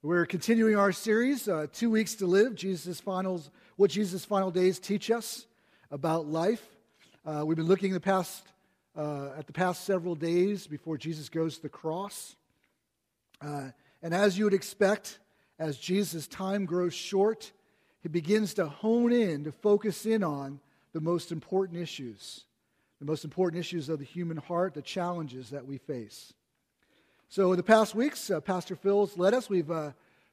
[0.00, 4.78] We're continuing our series, uh, Two Weeks to Live, Jesus' finals, what Jesus' final days
[4.78, 5.48] teach us
[5.90, 6.62] about life.
[7.26, 8.46] Uh, we've been looking the past,
[8.96, 12.36] uh, at the past several days before Jesus goes to the cross.
[13.40, 15.18] Uh, and as you would expect,
[15.58, 17.50] as Jesus' time grows short,
[18.00, 20.60] he begins to hone in, to focus in on
[20.92, 22.44] the most important issues,
[23.00, 26.34] the most important issues of the human heart, the challenges that we face.
[27.30, 29.50] So, in the past weeks, uh, Pastor Phil's led us.
[29.50, 29.92] We've, uh,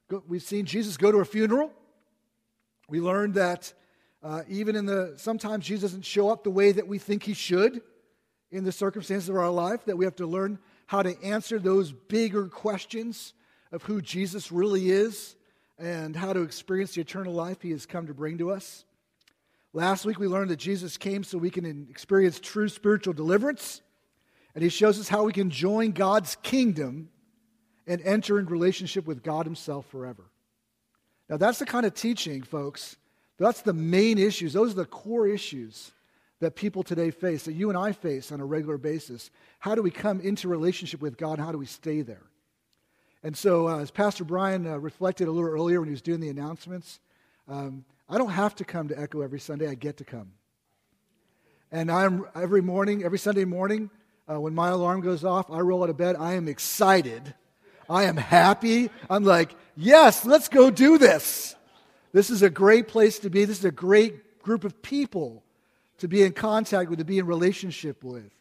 [0.10, 1.70] go, we've seen Jesus go to a funeral.
[2.88, 3.74] We learned that
[4.24, 7.34] uh, even in the, sometimes Jesus doesn't show up the way that we think he
[7.34, 7.82] should
[8.50, 11.92] in the circumstances of our life, that we have to learn how to answer those
[11.92, 13.34] bigger questions
[13.74, 15.36] of who Jesus really is
[15.78, 18.86] and how to experience the eternal life he has come to bring to us.
[19.74, 23.82] Last week, we learned that Jesus came so we can experience true spiritual deliverance.
[24.56, 27.10] And he shows us how we can join God's kingdom
[27.86, 30.24] and enter in relationship with God himself forever.
[31.30, 32.96] Now, that's the kind of teaching, folks.
[33.38, 34.54] That's the main issues.
[34.54, 35.92] Those are the core issues
[36.40, 39.30] that people today face, that you and I face on a regular basis.
[39.60, 41.40] How do we come into relationship with God?
[41.40, 42.24] How do we stay there?
[43.24, 46.20] And so, uh, as Pastor Brian uh, reflected a little earlier when he was doing
[46.20, 47.00] the announcements,
[47.48, 50.32] um, I don't have to come to Echo every Sunday, I get to come.
[51.72, 53.90] And I'm every morning, every Sunday morning,
[54.30, 56.16] uh, when my alarm goes off, I roll out of bed.
[56.18, 57.34] I am excited.
[57.90, 58.90] I am happy.
[59.10, 61.56] I'm like, yes, let's go do this.
[62.12, 63.46] This is a great place to be.
[63.46, 65.44] This is a great group of people
[66.00, 68.32] to be in contact with, to be in relationship with.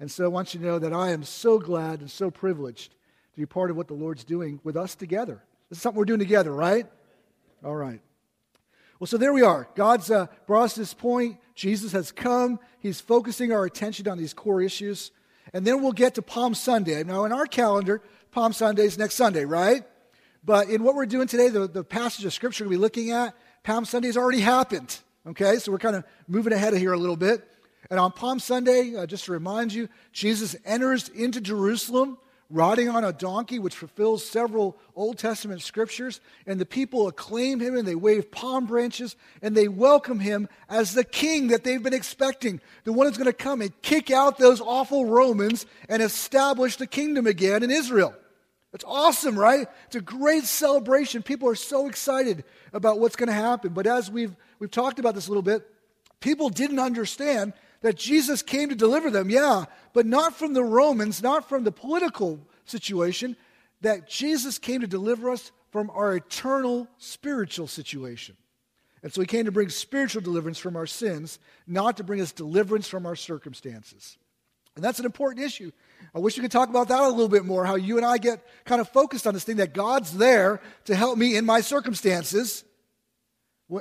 [0.00, 2.90] And so I want you to know that I am so glad and so privileged
[2.90, 5.42] to be part of what the Lord's doing with us together.
[5.68, 6.86] This is something we're doing together, right?
[7.64, 8.00] All right.
[8.98, 9.68] Well, so there we are.
[9.74, 11.38] God's uh, brought us to this point.
[11.54, 12.58] Jesus has come.
[12.78, 15.10] He's focusing our attention on these core issues.
[15.54, 17.02] And then we'll get to Palm Sunday.
[17.04, 18.02] Now, in our calendar,
[18.32, 19.84] Palm Sunday is next Sunday, right?
[20.44, 23.34] But in what we're doing today, the, the passage of Scripture we'll be looking at,
[23.62, 24.98] Palm Sunday has already happened.
[25.26, 27.48] Okay, so we're kind of moving ahead of here a little bit.
[27.88, 32.18] And on Palm Sunday, uh, just to remind you, Jesus enters into Jerusalem
[32.50, 36.20] riding on a donkey, which fulfills several Old Testament scriptures.
[36.46, 40.94] And the people acclaim him and they wave palm branches and they welcome him as
[40.94, 44.38] the king that they've been expecting, the one who's going to come and kick out
[44.38, 48.14] those awful Romans and establish the kingdom again in Israel.
[48.72, 49.68] It's awesome, right?
[49.86, 51.22] It's a great celebration.
[51.22, 53.72] People are so excited about what's going to happen.
[53.72, 55.64] But as we've, we've talked about this a little bit,
[56.20, 57.52] people didn't understand
[57.84, 61.70] that Jesus came to deliver them, yeah, but not from the Romans, not from the
[61.70, 63.36] political situation,
[63.82, 68.38] that Jesus came to deliver us from our eternal spiritual situation.
[69.02, 72.32] And so he came to bring spiritual deliverance from our sins, not to bring us
[72.32, 74.16] deliverance from our circumstances.
[74.76, 75.70] And that's an important issue.
[76.14, 78.16] I wish we could talk about that a little bit more, how you and I
[78.16, 81.60] get kind of focused on this thing that God's there to help me in my
[81.60, 82.64] circumstances.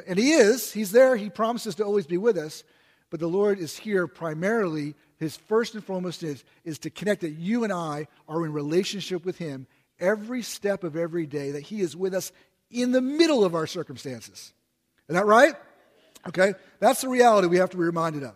[0.06, 0.74] And He is.
[0.74, 1.16] He's there.
[1.16, 2.66] He promises to always be with us.
[3.14, 7.34] But the Lord is here primarily, his first and foremost is, is to connect that
[7.34, 9.68] you and I are in relationship with him
[10.00, 12.32] every step of every day, that he is with us
[12.72, 14.52] in the middle of our circumstances.
[15.08, 15.54] Is that right?
[16.28, 18.34] Okay, that's the reality we have to be reminded of.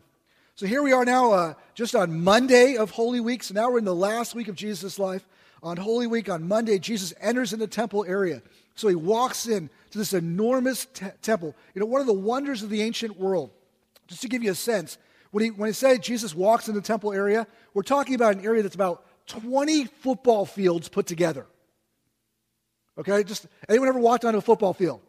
[0.53, 3.41] So here we are now, uh, just on Monday of Holy Week.
[3.41, 5.27] So now we're in the last week of Jesus' life.
[5.63, 8.43] On Holy Week, on Monday, Jesus enters in the temple area.
[8.75, 11.55] So he walks in to this enormous te- temple.
[11.73, 13.49] You know, one of the wonders of the ancient world
[14.07, 14.97] just to give you a sense,
[15.31, 18.45] when he, when he said Jesus walks in the temple area, we're talking about an
[18.45, 21.45] area that's about 20 football fields put together.
[22.97, 25.01] Okay, just anyone ever walked onto a football field?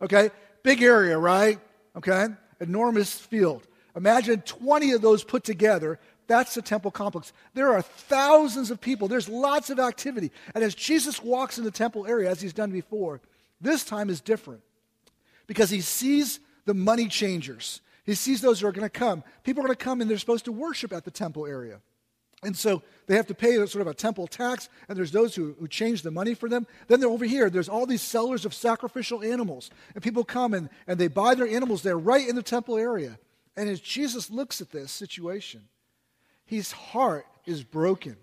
[0.00, 0.30] Okay,
[0.62, 1.58] big area, right?
[1.96, 2.26] Okay,
[2.60, 3.66] enormous field.
[3.96, 5.98] Imagine 20 of those put together.
[6.28, 7.32] That's the temple complex.
[7.54, 9.08] There are thousands of people.
[9.08, 10.30] There's lots of activity.
[10.54, 13.20] And as Jesus walks in the temple area, as he's done before,
[13.60, 14.62] this time is different
[15.46, 17.80] because he sees the money changers.
[18.08, 19.22] He sees those who are going to come.
[19.44, 21.82] People are going to come and they're supposed to worship at the temple area.
[22.42, 25.54] And so they have to pay sort of a temple tax, and there's those who,
[25.60, 26.66] who change the money for them.
[26.86, 29.68] Then they're over here, there's all these sellers of sacrificial animals.
[29.94, 33.18] And people come and, and they buy their animals there right in the temple area.
[33.58, 35.64] And as Jesus looks at this situation,
[36.46, 38.16] his heart is broken.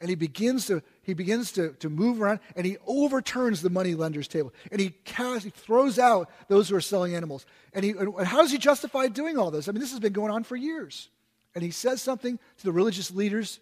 [0.00, 3.94] And he begins to he begins to, to move around and he overturns the money
[3.94, 7.46] lender's table and he, casts, he throws out those who are selling animals.
[7.72, 9.68] And, he, and how does he justify doing all this?
[9.68, 11.08] I mean, this has been going on for years.
[11.54, 13.58] And he says something to the religious leaders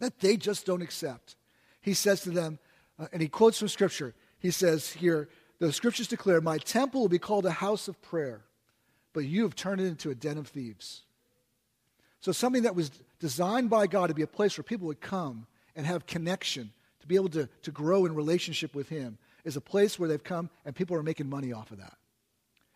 [0.00, 1.36] that they just don't accept.
[1.80, 2.58] He says to them,
[2.98, 4.14] uh, and he quotes from Scripture.
[4.38, 5.28] He says here,
[5.58, 8.42] the Scriptures declare, My temple will be called a house of prayer,
[9.12, 11.02] but you have turned it into a den of thieves.
[12.20, 12.90] So, something that was
[13.20, 15.46] designed by God to be a place where people would come
[15.78, 19.60] and have connection to be able to, to grow in relationship with Him, is a
[19.60, 21.96] place where they've come and people are making money off of that.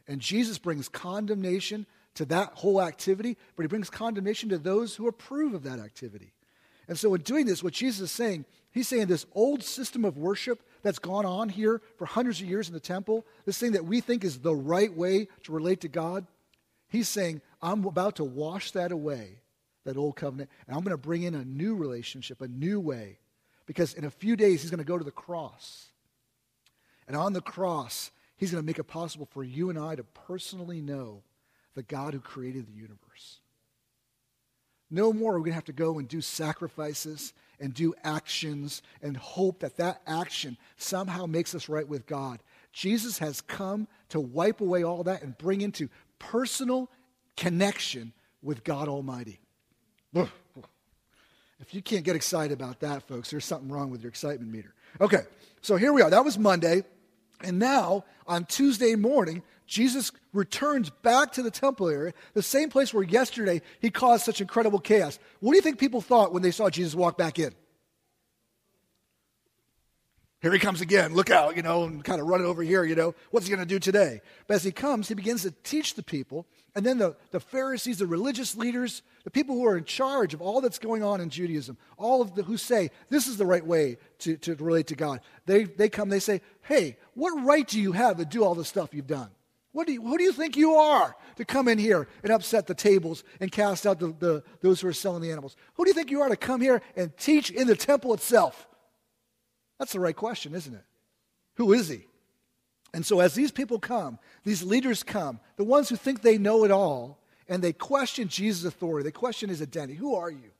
[0.06, 1.84] And Jesus brings condemnation
[2.14, 6.32] to that whole activity, but He brings condemnation to those who approve of that activity.
[6.86, 10.16] And so, in doing this, what Jesus is saying, He's saying this old system of
[10.16, 13.84] worship that's gone on here for hundreds of years in the temple, this thing that
[13.84, 16.24] we think is the right way to relate to God,
[16.88, 19.40] He's saying, I'm about to wash that away,
[19.84, 23.18] that old covenant, and I'm going to bring in a new relationship, a new way.
[23.66, 25.86] Because in a few days, He's going to go to the cross.
[27.06, 30.04] And on the cross, He's going to make it possible for you and I to
[30.04, 31.22] personally know
[31.74, 33.40] the God who created the universe.
[34.90, 38.82] No more are we going to have to go and do sacrifices and do actions
[39.00, 42.42] and hope that that action somehow makes us right with God.
[42.72, 45.88] Jesus has come to wipe away all that and bring into
[46.18, 46.90] personal
[47.36, 48.12] connection
[48.42, 49.40] with God Almighty.
[50.14, 54.74] If you can't get excited about that, folks, there's something wrong with your excitement meter.
[55.00, 55.22] Okay,
[55.60, 56.10] so here we are.
[56.10, 56.82] That was Monday.
[57.40, 62.92] And now, on Tuesday morning, Jesus returns back to the temple area, the same place
[62.92, 65.18] where yesterday he caused such incredible chaos.
[65.40, 67.54] What do you think people thought when they saw Jesus walk back in?
[70.42, 71.14] Here he comes again.
[71.14, 73.14] Look out, you know, and kind of running over here, you know.
[73.30, 74.20] What's he going to do today?
[74.48, 76.48] But as he comes, he begins to teach the people.
[76.74, 80.42] And then the, the Pharisees, the religious leaders, the people who are in charge of
[80.42, 83.64] all that's going on in Judaism, all of the who say this is the right
[83.64, 87.80] way to, to relate to God, they, they come, they say, Hey, what right do
[87.80, 89.30] you have to do all the stuff you've done?
[89.70, 92.66] What do you, who do you think you are to come in here and upset
[92.66, 95.56] the tables and cast out the, the, those who are selling the animals?
[95.74, 98.66] Who do you think you are to come here and teach in the temple itself?
[99.82, 100.84] That's the right question, isn't it?
[101.56, 102.06] Who is he?
[102.94, 106.62] And so, as these people come, these leaders come, the ones who think they know
[106.64, 107.18] it all,
[107.48, 109.94] and they question Jesus' authority, they question his identity.
[109.94, 110.52] Who are you?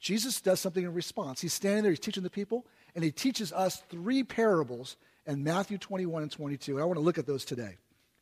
[0.00, 1.42] Jesus does something in response.
[1.42, 2.66] He's standing there, he's teaching the people,
[2.96, 4.96] and he teaches us three parables
[5.28, 6.72] in Matthew 21 and 22.
[6.72, 7.76] And I want to look at those today.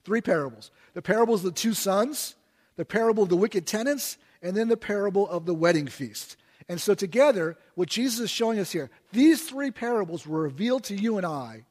[0.04, 2.34] Three parables the parables of the two sons,
[2.76, 6.36] the parable of the wicked tenants, and then the parable of the wedding feast.
[6.68, 10.94] And so, together, what Jesus is showing us here, these three parables will reveal to
[10.94, 11.64] you and I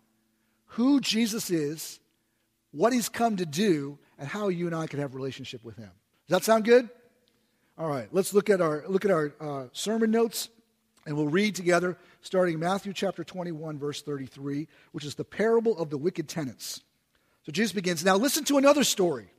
[0.72, 2.00] who Jesus is,
[2.72, 5.92] what he's come to do, and how you and I can have relationship with him.
[6.28, 6.90] Does that sound good?
[7.78, 10.50] All right, let's look at our, look at our uh, sermon notes,
[11.06, 15.90] and we'll read together, starting Matthew chapter 21, verse 33, which is the parable of
[15.90, 16.82] the wicked tenants.
[17.46, 19.34] So Jesus begins Now, listen to another story.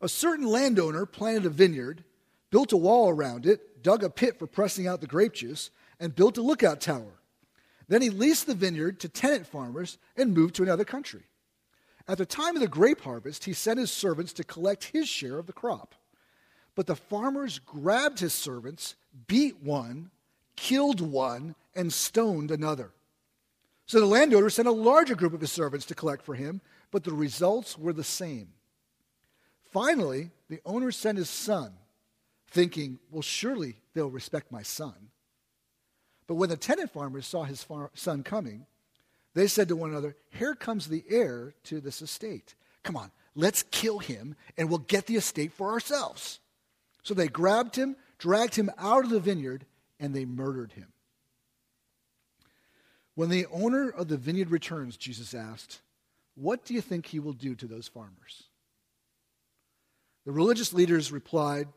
[0.00, 2.02] A certain landowner planted a vineyard,
[2.50, 5.70] built a wall around it, dug a pit for pressing out the grape juice,
[6.00, 7.20] and built a lookout tower.
[7.86, 11.22] Then he leased the vineyard to tenant farmers and moved to another country.
[12.08, 15.38] At the time of the grape harvest, he sent his servants to collect his share
[15.38, 15.94] of the crop.
[16.74, 18.96] But the farmers grabbed his servants,
[19.28, 20.10] beat one,
[20.56, 22.90] killed one, and stoned another.
[23.86, 26.60] So the landowner sent a larger group of his servants to collect for him,
[26.90, 28.48] but the results were the same.
[29.70, 31.74] Finally, the owner sent his son
[32.54, 34.94] thinking, well, surely they'll respect my son.
[36.28, 38.66] But when the tenant farmers saw his far- son coming,
[39.34, 42.54] they said to one another, Here comes the heir to this estate.
[42.84, 46.38] Come on, let's kill him and we'll get the estate for ourselves.
[47.02, 49.66] So they grabbed him, dragged him out of the vineyard,
[49.98, 50.92] and they murdered him.
[53.16, 55.80] When the owner of the vineyard returns, Jesus asked,
[56.36, 58.44] What do you think he will do to those farmers?
[60.24, 61.68] The religious leaders replied,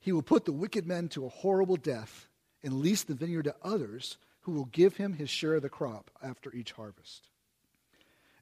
[0.00, 2.28] he will put the wicked men to a horrible death
[2.62, 6.10] and lease the vineyard to others who will give him his share of the crop
[6.22, 7.28] after each harvest.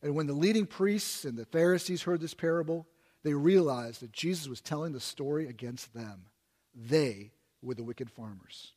[0.02, 2.86] And when the leading priests and the Pharisees heard this parable,
[3.24, 6.26] they realized that Jesus was telling the story against them.
[6.74, 8.72] They were the wicked farmers.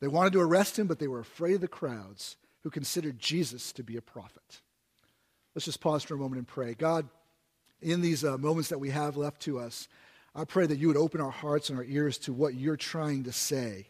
[0.00, 3.72] They wanted to arrest him, but they were afraid of the crowds who considered Jesus
[3.72, 4.60] to be a prophet.
[5.54, 6.74] Let's just pause for a moment and pray.
[6.74, 7.08] God,
[7.80, 9.88] in these uh, moments that we have left to us,
[10.34, 13.24] I pray that you would open our hearts and our ears to what you're trying
[13.24, 13.86] to say.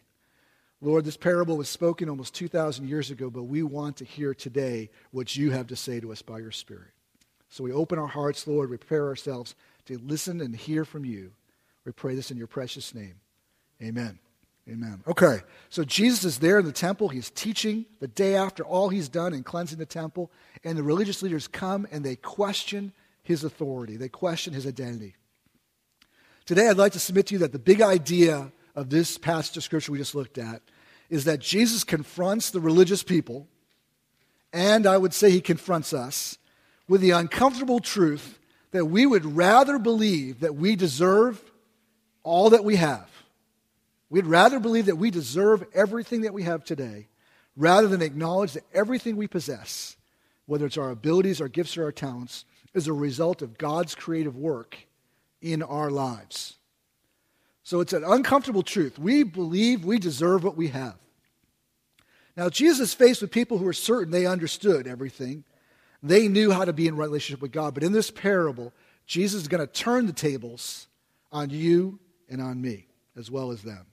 [0.81, 4.89] Lord, this parable was spoken almost 2,000 years ago, but we want to hear today
[5.11, 6.91] what you have to say to us by your Spirit.
[7.49, 11.31] So we open our hearts, Lord, we prepare ourselves to listen and hear from you.
[11.85, 13.15] We pray this in your precious name.
[13.81, 14.19] Amen.
[14.67, 15.03] Amen.
[15.07, 17.09] Okay, so Jesus is there in the temple.
[17.09, 20.31] He's teaching the day after all he's done in cleansing the temple.
[20.63, 25.15] And the religious leaders come and they question his authority, they question his identity.
[26.45, 29.63] Today, I'd like to submit to you that the big idea of this passage of
[29.63, 30.61] Scripture we just looked at
[31.09, 33.47] is that Jesus confronts the religious people,
[34.53, 36.37] and I would say he confronts us
[36.87, 38.37] with the uncomfortable truth
[38.69, 41.43] that we would rather believe that we deserve
[42.21, 43.09] all that we have.
[44.11, 47.07] We'd rather believe that we deserve everything that we have today
[47.57, 49.97] rather than acknowledge that everything we possess,
[50.45, 54.35] whether it's our abilities, our gifts, or our talents, is a result of God's creative
[54.35, 54.85] work
[55.45, 56.55] in our lives.
[57.63, 58.97] So it's an uncomfortable truth.
[58.97, 60.95] We believe we deserve what we have.
[62.35, 65.43] Now, Jesus faced with people who were certain they understood everything.
[66.03, 67.75] They knew how to be in relationship with God.
[67.75, 68.73] But in this parable,
[69.05, 70.87] Jesus is going to turn the tables
[71.31, 73.85] on you and on me, as well as them.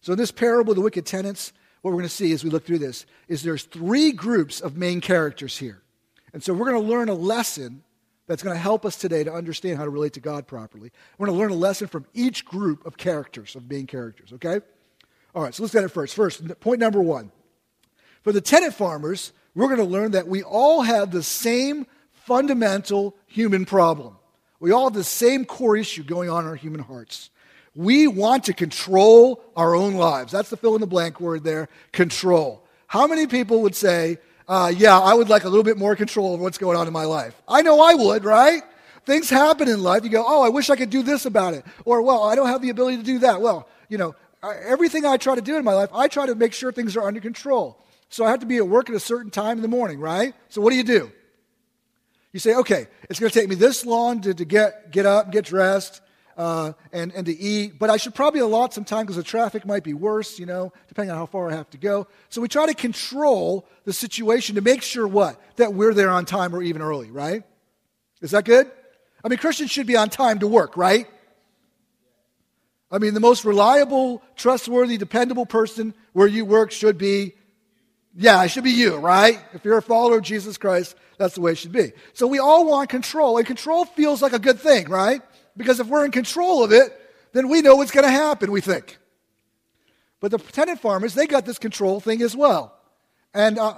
[0.00, 2.64] So in this parable, the wicked tenants, what we're going to see as we look
[2.64, 5.82] through this is there's three groups of main characters here.
[6.32, 7.84] And so we're going to learn a lesson
[8.26, 10.90] that's going to help us today to understand how to relate to God properly.
[11.18, 14.60] We're going to learn a lesson from each group of characters, of main characters, okay?
[15.34, 16.14] All right, so let's get it first.
[16.14, 17.32] First, point number one.
[18.22, 23.14] For the tenant farmers, we're going to learn that we all have the same fundamental
[23.26, 24.16] human problem.
[24.60, 27.30] We all have the same core issue going on in our human hearts.
[27.74, 30.32] We want to control our own lives.
[30.32, 32.64] That's the fill in the blank word there control.
[32.86, 36.34] How many people would say, uh, Yeah, I would like a little bit more control
[36.34, 37.34] of what's going on in my life?
[37.48, 38.62] I know I would, right?
[39.04, 40.04] Things happen in life.
[40.04, 41.64] You go, Oh, I wish I could do this about it.
[41.84, 43.40] Or, Well, I don't have the ability to do that.
[43.40, 46.52] Well, you know, everything I try to do in my life, I try to make
[46.52, 47.78] sure things are under control.
[48.08, 50.34] So I have to be at work at a certain time in the morning, right?
[50.48, 51.10] So what do you do?
[52.32, 55.30] You say, okay, it's going to take me this long to, to get, get up,
[55.30, 56.00] get dressed,
[56.36, 59.64] uh, and, and to eat, but I should probably allot some time because the traffic
[59.66, 62.06] might be worse, you know, depending on how far I have to go.
[62.28, 65.40] So we try to control the situation to make sure what?
[65.56, 67.42] That we're there on time or even early, right?
[68.20, 68.70] Is that good?
[69.24, 71.06] I mean, Christians should be on time to work, right?
[72.90, 77.34] I mean, the most reliable, trustworthy, dependable person where you work should be,
[78.16, 79.40] yeah, it should be you, right?
[79.52, 81.92] If you're a follower of Jesus Christ, that's the way it should be.
[82.12, 85.22] So we all want control, and control feels like a good thing, right?
[85.56, 87.00] Because if we're in control of it,
[87.32, 88.98] then we know what's going to happen, we think.
[90.20, 92.76] But the tenant farmers, they got this control thing as well.
[93.34, 93.74] And uh,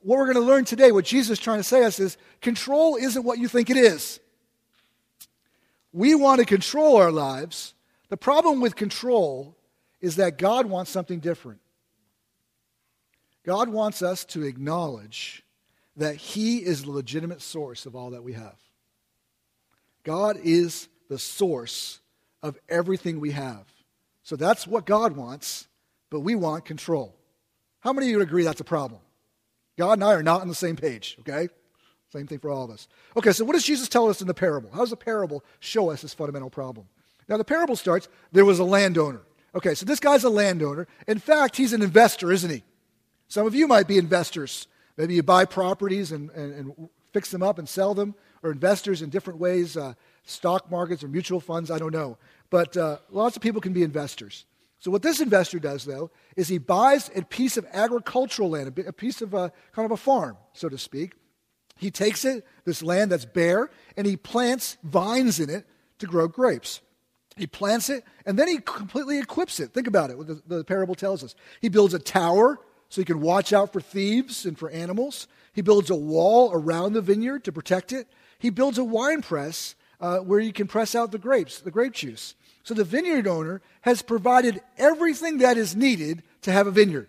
[0.00, 2.96] what we're going to learn today, what Jesus is trying to say us is control
[2.96, 4.20] isn't what you think it is.
[5.92, 7.74] We want to control our lives.
[8.08, 9.56] The problem with control
[10.00, 11.60] is that God wants something different.
[13.44, 15.42] God wants us to acknowledge
[15.96, 18.56] that He is the legitimate source of all that we have.
[20.04, 22.00] God is the source
[22.42, 23.66] of everything we have.
[24.22, 25.68] So that's what God wants,
[26.08, 27.14] but we want control.
[27.80, 29.02] How many of you agree that's a problem?
[29.76, 31.50] God and I are not on the same page, okay?
[32.10, 32.88] Same thing for all of us.
[33.14, 34.70] Okay, so what does Jesus tell us in the parable?
[34.72, 36.86] How does the parable show us this fundamental problem?
[37.28, 39.20] Now, the parable starts there was a landowner.
[39.54, 40.88] Okay, so this guy's a landowner.
[41.06, 42.62] In fact, he's an investor, isn't he?
[43.28, 44.66] Some of you might be investors.
[44.96, 49.02] Maybe you buy properties and, and, and fix them up and sell them, or investors
[49.02, 49.76] in different ways.
[49.76, 49.92] Uh,
[50.24, 52.18] stock markets or mutual funds, I don't know.
[52.50, 54.46] But uh, lots of people can be investors.
[54.78, 58.92] So, what this investor does, though, is he buys a piece of agricultural land, a
[58.92, 61.14] piece of a kind of a farm, so to speak.
[61.76, 65.66] He takes it, this land that's bare, and he plants vines in it
[65.98, 66.80] to grow grapes.
[67.36, 69.72] He plants it, and then he completely equips it.
[69.72, 71.34] Think about it, what the, the parable tells us.
[71.60, 75.28] He builds a tower so he can watch out for thieves and for animals.
[75.52, 78.08] He builds a wall around the vineyard to protect it.
[78.38, 81.94] He builds a wine press uh, where you can press out the grapes, the grape
[81.94, 82.34] juice.
[82.64, 87.08] So the vineyard owner has provided everything that is needed to have a vineyard.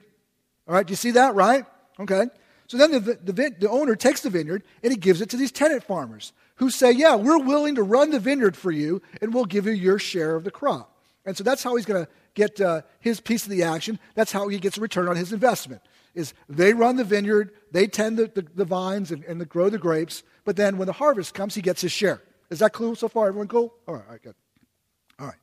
[0.67, 1.65] All right, do you see that, right?
[2.00, 2.27] Okay.
[2.67, 5.51] So then the, the, the owner takes the vineyard and he gives it to these
[5.51, 9.45] tenant farmers who say, Yeah, we're willing to run the vineyard for you and we'll
[9.45, 10.95] give you your share of the crop.
[11.25, 14.00] And so that's how he's going to get uh, his piece of the action.
[14.15, 15.81] That's how he gets a return on his investment.
[16.15, 19.69] Is they run the vineyard, they tend the, the, the vines and, and the, grow
[19.69, 22.21] the grapes, but then when the harvest comes, he gets his share.
[22.53, 23.27] Is that cool so far?
[23.27, 23.74] Everyone cool?
[23.88, 24.36] All right, all right, good.
[25.19, 25.36] All right.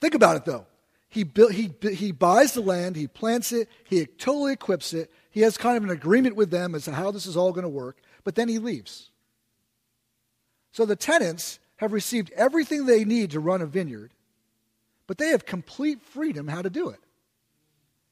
[0.00, 0.66] Think about it though.
[1.08, 5.10] He, built, he, he buys the land, he plants it, he totally equips it.
[5.30, 7.62] He has kind of an agreement with them as to how this is all going
[7.62, 9.10] to work, but then he leaves.
[10.72, 14.12] So the tenants have received everything they need to run a vineyard,
[15.06, 17.00] but they have complete freedom how to do it.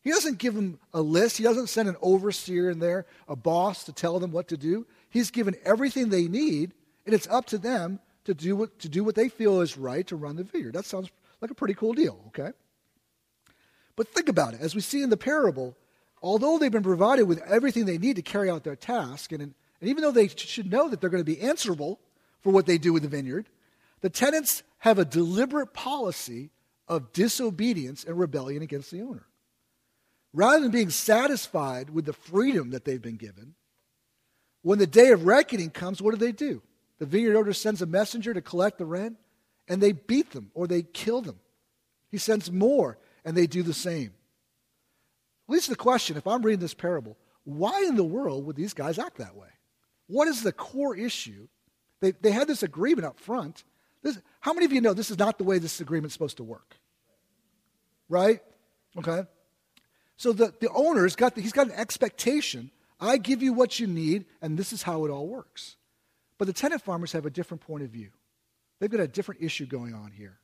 [0.02, 1.36] He doesn't give them a list.
[1.36, 4.86] He doesn't send an overseer in there, a boss to tell them what to do.
[5.10, 6.72] He's given everything they need,
[7.04, 10.06] and it's up to them to do what, to do what they feel is right
[10.06, 10.74] to run the vineyard.
[10.74, 12.52] That sounds like a pretty cool deal, okay?
[13.96, 14.60] But think about it.
[14.60, 15.74] As we see in the parable,
[16.22, 19.54] although they've been provided with everything they need to carry out their task, and, and
[19.80, 21.98] even though they should know that they're going to be answerable
[22.42, 23.48] for what they do with the vineyard,
[24.02, 26.50] the tenants have a deliberate policy
[26.86, 29.26] of disobedience and rebellion against the owner.
[30.34, 33.54] Rather than being satisfied with the freedom that they've been given,
[34.60, 36.60] when the day of reckoning comes, what do they do?
[36.98, 39.16] The vineyard owner sends a messenger to collect the rent,
[39.68, 41.38] and they beat them or they kill them.
[42.10, 44.12] He sends more, and they do the same.
[45.48, 48.74] At least the question if I'm reading this parable, why in the world would these
[48.74, 49.48] guys act that way?
[50.06, 51.48] What is the core issue?
[52.00, 53.64] They, they had this agreement up front.
[54.02, 56.36] This, how many of you know this is not the way this agreement is supposed
[56.38, 56.76] to work?
[58.08, 58.40] Right?
[58.96, 59.24] Okay.
[60.16, 62.70] So the, the owner's got the, he's got an expectation.
[63.00, 65.76] I give you what you need, and this is how it all works.
[66.38, 68.10] But the tenant farmers have a different point of view.
[68.78, 70.38] They've got a different issue going on here.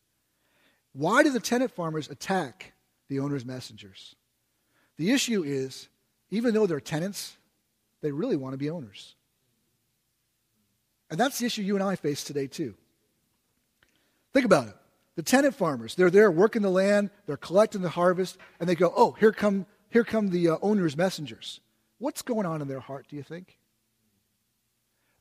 [0.93, 2.73] Why do the tenant farmers attack
[3.09, 4.15] the owner's messengers?
[4.97, 5.89] The issue is,
[6.31, 7.37] even though they're tenants,
[8.01, 9.15] they really want to be owners.
[11.11, 12.75] And that's the issue you and I face today, too.
[14.33, 14.77] Think about it.
[15.17, 18.93] The tenant farmers, they're there working the land, they're collecting the harvest, and they go,
[18.97, 21.61] oh, here come, here come the uh, owner's messengers.
[21.99, 23.59] What's going on in their heart, do you think?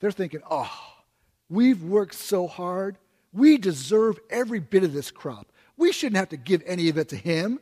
[0.03, 0.69] They're thinking, oh,
[1.47, 2.97] we've worked so hard.
[3.31, 5.49] We deserve every bit of this crop.
[5.77, 7.61] We shouldn't have to give any of it to him.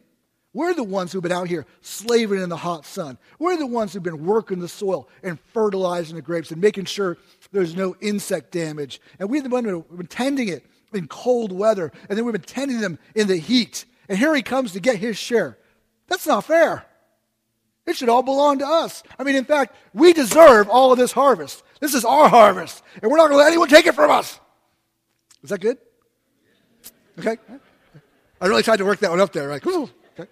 [0.52, 3.20] We're the ones who've been out here slaving in the hot sun.
[3.38, 7.20] We're the ones who've been working the soil and fertilizing the grapes and making sure
[7.52, 9.00] there's no insect damage.
[9.20, 12.42] And we're the ones who've been tending it in cold weather, and then we've been
[12.42, 13.86] tending them in the heat.
[14.10, 15.60] And here he comes to get his share.
[16.08, 16.88] That's not fair.
[17.86, 19.04] It should all belong to us.
[19.20, 21.64] I mean, in fact, we deserve all of this harvest.
[21.82, 24.40] This is our harvest, and we're not going to let anyone take it from us.
[25.44, 25.80] Is that good?
[27.20, 27.38] Okay.
[28.40, 29.50] I really tried to work that one up there.
[29.50, 29.90] Like, ooh.
[30.18, 30.30] Okay.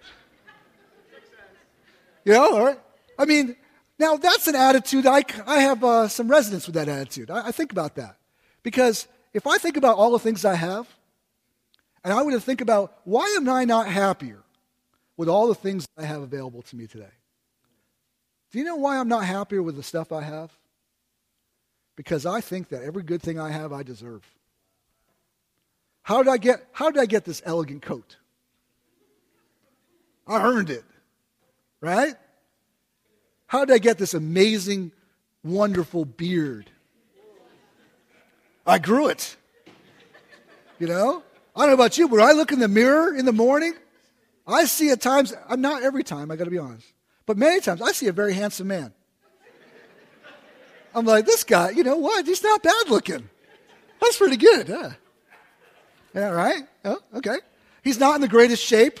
[2.24, 2.80] You know, all right.
[3.18, 3.56] I mean,
[3.98, 5.06] now that's an attitude.
[5.06, 7.30] I, I have uh, some resonance with that attitude.
[7.30, 8.16] I, I think about that.
[8.62, 10.86] Because if I think about all the things I have,
[12.04, 14.44] and I were to think about why am I not happier
[15.16, 17.12] with all the things I have available to me today?
[18.52, 20.50] Do you know why I'm not happier with the stuff I have?
[21.96, 24.22] Because I think that every good thing I have, I deserve.
[26.02, 28.16] How did I get, how did I get this elegant coat?
[30.26, 30.84] I earned it.
[31.80, 32.14] Right?
[33.46, 34.92] How did I get this amazing,
[35.42, 36.70] wonderful beard?
[38.66, 39.36] I grew it.
[40.78, 41.22] You know?
[41.54, 43.74] I don't know about you, but when I look in the mirror in the morning,
[44.46, 46.86] I see at times, I'm not every time, I got to be honest,
[47.26, 48.92] but many times I see a very handsome man.
[50.94, 52.26] I'm like, this guy, you know what?
[52.26, 53.28] He's not bad looking.
[54.00, 54.90] That's pretty good, huh?
[56.14, 56.62] Yeah, right?
[56.84, 57.36] Oh, okay.
[57.82, 58.98] He's not in the greatest shape.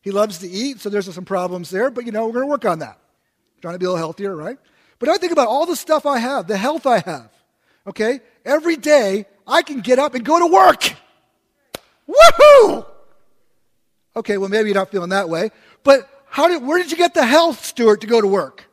[0.00, 2.50] He loves to eat, so there's some problems there, but you know, we're going to
[2.50, 2.98] work on that.
[3.60, 4.58] trying to be a little healthier, right?
[4.98, 7.30] But I think about all the stuff I have, the health I have.
[7.86, 8.20] Okay?
[8.44, 10.94] Every day, I can get up and go to work.
[12.08, 12.86] Woohoo!
[14.16, 15.50] Okay, well, maybe you're not feeling that way.
[15.84, 18.67] But how did, where did you get the health, Stuart, to go to work?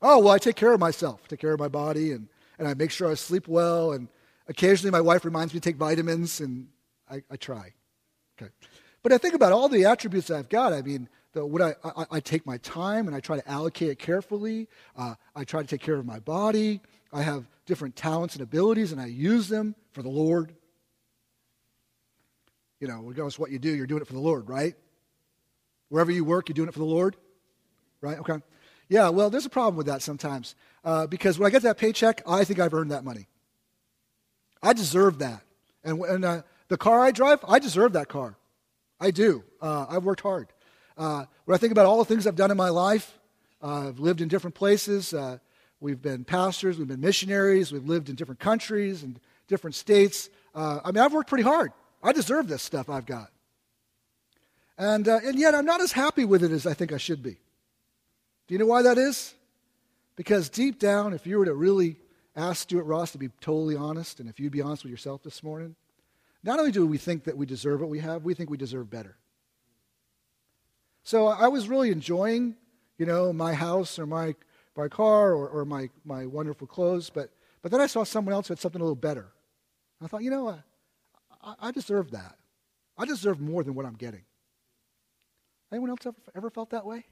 [0.00, 2.74] Oh, well, I take care of myself, take care of my body, and, and I
[2.74, 3.92] make sure I sleep well.
[3.92, 4.08] And
[4.46, 6.68] occasionally my wife reminds me to take vitamins, and
[7.10, 7.72] I, I try.
[8.40, 8.50] Okay.
[9.02, 10.72] But I think about all the attributes I've got.
[10.72, 13.90] I mean, the, what I, I, I, take my time and I try to allocate
[13.90, 14.68] it carefully.
[14.96, 16.80] Uh, I try to take care of my body.
[17.12, 20.54] I have different talents and abilities, and I use them for the Lord.
[22.80, 24.74] You know, regardless of what you do, you're doing it for the Lord, right?
[25.88, 27.16] Wherever you work, you're doing it for the Lord,
[28.00, 28.18] right?
[28.18, 28.38] Okay.
[28.88, 32.22] Yeah, well, there's a problem with that sometimes uh, because when I get that paycheck,
[32.26, 33.28] I think I've earned that money.
[34.62, 35.42] I deserve that.
[35.84, 38.36] And, and uh, the car I drive, I deserve that car.
[39.00, 39.44] I do.
[39.60, 40.48] Uh, I've worked hard.
[40.96, 43.18] Uh, when I think about all the things I've done in my life,
[43.62, 45.14] I've lived in different places.
[45.14, 45.38] Uh,
[45.80, 50.28] we've been pastors, we've been missionaries, we've lived in different countries and different states.
[50.54, 51.72] Uh, I mean, I've worked pretty hard.
[52.02, 53.30] I deserve this stuff I've got.
[54.76, 57.38] And, and yet, I'm not as happy with it as I think I should be.
[58.48, 59.34] Do you know why that is?
[60.16, 61.96] Because deep down, if you were to really
[62.34, 65.42] ask Stuart Ross to be totally honest, and if you'd be honest with yourself this
[65.42, 65.76] morning,
[66.42, 68.88] not only do we think that we deserve what we have, we think we deserve
[68.88, 69.16] better.
[71.02, 72.56] So I was really enjoying,
[72.96, 74.34] you know, my house or my,
[74.76, 77.30] my car or, or my, my wonderful clothes, but,
[77.60, 79.26] but then I saw someone else who had something a little better.
[80.02, 80.58] I thought, you know,
[81.42, 82.36] I, I deserve that.
[82.96, 84.22] I deserve more than what I'm getting.
[85.70, 87.04] Anyone else ever, ever felt that way?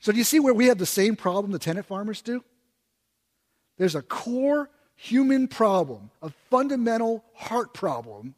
[0.00, 2.42] So do you see where we have the same problem the tenant farmers do?
[3.76, 8.34] There's a core human problem, a fundamental heart problem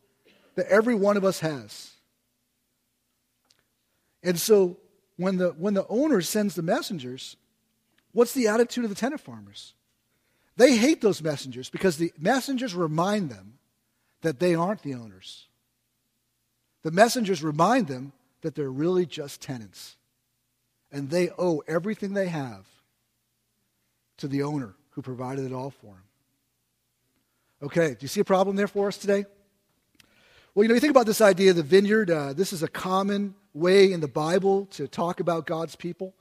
[0.54, 1.92] that every one of us has.
[4.22, 4.76] And so
[5.16, 7.36] when the, when the owner sends the messengers,
[8.12, 9.74] what's the attitude of the tenant farmers?
[10.56, 13.58] They hate those messengers because the messengers remind them
[14.20, 15.46] that they aren't the owners.
[16.82, 19.96] The messengers remind them that they're really just tenants.
[20.92, 22.66] And they owe everything they have
[24.18, 26.02] to the owner who provided it all for them.
[27.62, 29.24] Okay, do you see a problem there for us today?
[30.54, 32.10] Well, you know, you think about this idea of the vineyard.
[32.10, 36.12] Uh, this is a common way in the Bible to talk about God's people.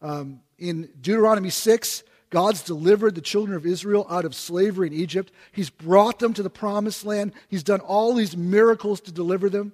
[0.00, 5.32] Um, in Deuteronomy 6, God's delivered the children of Israel out of slavery in Egypt.
[5.50, 7.32] He's brought them to the promised land.
[7.48, 9.72] He's done all these miracles to deliver them.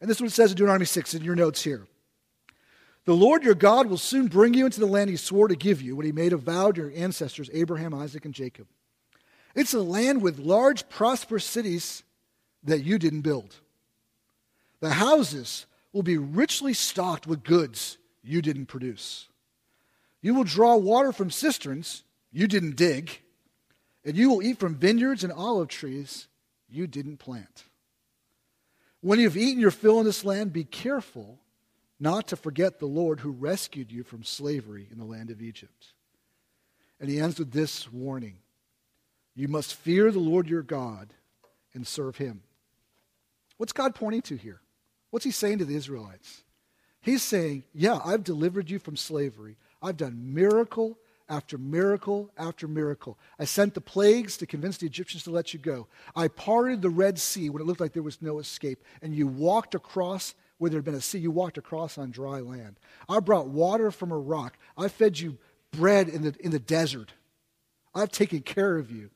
[0.00, 1.86] And this is what it says in Deuteronomy 6 in your notes here.
[3.08, 5.80] The Lord your God will soon bring you into the land he swore to give
[5.80, 8.66] you when he made a vow to your ancestors, Abraham, Isaac, and Jacob.
[9.54, 12.02] It's a land with large, prosperous cities
[12.64, 13.60] that you didn't build.
[14.80, 19.28] The houses will be richly stocked with goods you didn't produce.
[20.20, 23.22] You will draw water from cisterns you didn't dig,
[24.04, 26.28] and you will eat from vineyards and olive trees
[26.68, 27.64] you didn't plant.
[29.00, 31.38] When you've eaten your fill in this land, be careful
[32.00, 35.92] not to forget the Lord who rescued you from slavery in the land of Egypt.
[37.00, 38.38] And he ends with this warning
[39.34, 41.12] You must fear the Lord your God
[41.74, 42.42] and serve him.
[43.56, 44.60] What's God pointing to here?
[45.10, 46.42] What's he saying to the Israelites?
[47.00, 49.56] He's saying, Yeah, I've delivered you from slavery.
[49.82, 53.18] I've done miracle after miracle after miracle.
[53.38, 55.86] I sent the plagues to convince the Egyptians to let you go.
[56.16, 59.26] I parted the Red Sea when it looked like there was no escape, and you
[59.26, 61.18] walked across where there had been a sea.
[61.18, 62.78] You walked across on dry land.
[63.08, 64.58] I brought water from a rock.
[64.76, 65.38] I fed you
[65.72, 67.12] bread in the, in the desert.
[67.94, 69.10] I've taken care of you.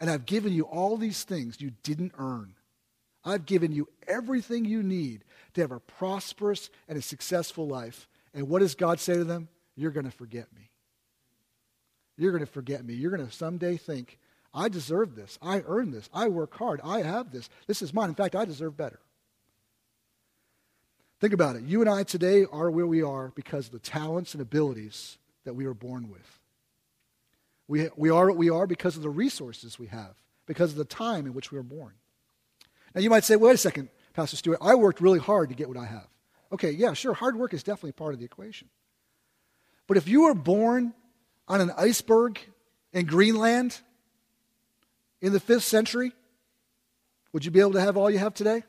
[0.00, 2.54] And I've given you all these things you didn't earn.
[3.22, 8.08] I've given you everything you need to have a prosperous and a successful life.
[8.32, 9.48] And what does God say to them?
[9.76, 10.70] You're going to forget me.
[12.16, 12.94] You're going to forget me.
[12.94, 14.18] You're going to someday think,
[14.52, 15.38] I deserve this.
[15.42, 16.08] I earned this.
[16.12, 16.80] I work hard.
[16.82, 17.48] I have this.
[17.66, 18.08] This is mine.
[18.08, 19.00] In fact, I deserve better.
[21.20, 21.62] Think about it.
[21.64, 25.54] You and I today are where we are because of the talents and abilities that
[25.54, 26.38] we were born with.
[27.68, 30.14] We, we are what we are because of the resources we have,
[30.46, 31.92] because of the time in which we were born.
[32.94, 35.68] Now, you might say, wait a second, Pastor Stewart, I worked really hard to get
[35.68, 36.08] what I have.
[36.52, 38.68] Okay, yeah, sure, hard work is definitely part of the equation.
[39.86, 40.94] But if you were born
[41.46, 42.40] on an iceberg
[42.92, 43.78] in Greenland
[45.20, 46.12] in the fifth century,
[47.32, 48.64] would you be able to have all you have today?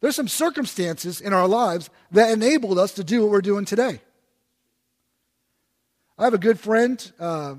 [0.00, 4.00] There's some circumstances in our lives that enabled us to do what we're doing today.
[6.16, 7.56] I have a good friend uh,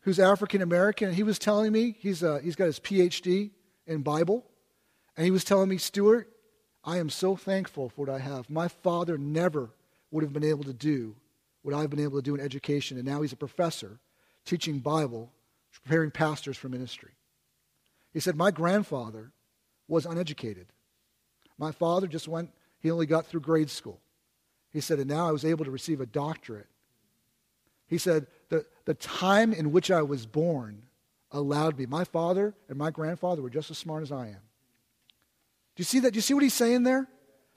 [0.00, 3.50] who's African American, and he was telling me he's, uh, he's got his PhD
[3.86, 4.44] in Bible,
[5.16, 6.30] and he was telling me, Stewart,
[6.84, 8.50] I am so thankful for what I have.
[8.50, 9.70] My father never
[10.10, 11.16] would have been able to do
[11.62, 12.98] what I've been able to do in education.
[12.98, 13.98] And now he's a professor
[14.44, 15.32] teaching Bible,
[15.82, 17.12] preparing pastors for ministry.
[18.12, 19.32] He said, My grandfather
[19.88, 20.66] was uneducated.
[21.58, 24.00] My father just went, he only got through grade school.
[24.72, 26.66] He said, and now I was able to receive a doctorate.
[27.86, 30.82] He said, the, the time in which I was born
[31.30, 31.86] allowed me.
[31.86, 34.42] My father and my grandfather were just as smart as I am.
[35.76, 36.12] Do you see that?
[36.12, 37.08] Do you see what he's saying there?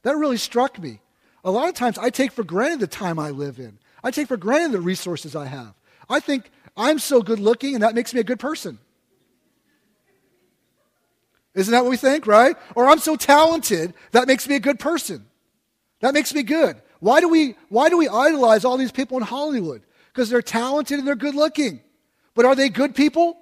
[0.04, 1.02] That really struck me.
[1.44, 3.80] A lot of times I take for granted the time I live in.
[4.04, 5.74] I take for granted the resources I have.
[6.10, 8.80] I think I'm so good looking and that makes me a good person.
[11.58, 12.56] Isn't that what we think, right?
[12.76, 15.26] Or I'm so talented, that makes me a good person.
[16.02, 16.80] That makes me good.
[17.00, 19.82] Why do we, why do we idolize all these people in Hollywood?
[20.14, 21.82] Because they're talented and they're good looking.
[22.36, 23.34] But are they good people?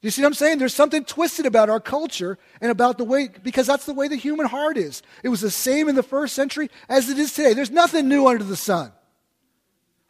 [0.00, 0.58] Do you see what I'm saying?
[0.58, 4.16] There's something twisted about our culture and about the way, because that's the way the
[4.16, 5.00] human heart is.
[5.22, 7.54] It was the same in the first century as it is today.
[7.54, 8.90] There's nothing new under the sun.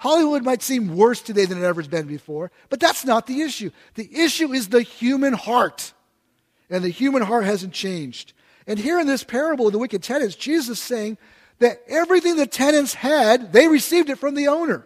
[0.03, 3.43] Hollywood might seem worse today than it ever has been before, but that's not the
[3.43, 3.71] issue.
[3.95, 5.93] The issue is the human heart.
[6.69, 8.33] And the human heart hasn't changed.
[8.67, 11.19] And here in this parable of the wicked tenants, Jesus is saying
[11.61, 14.85] that everything the tenants had, they received it from the owner.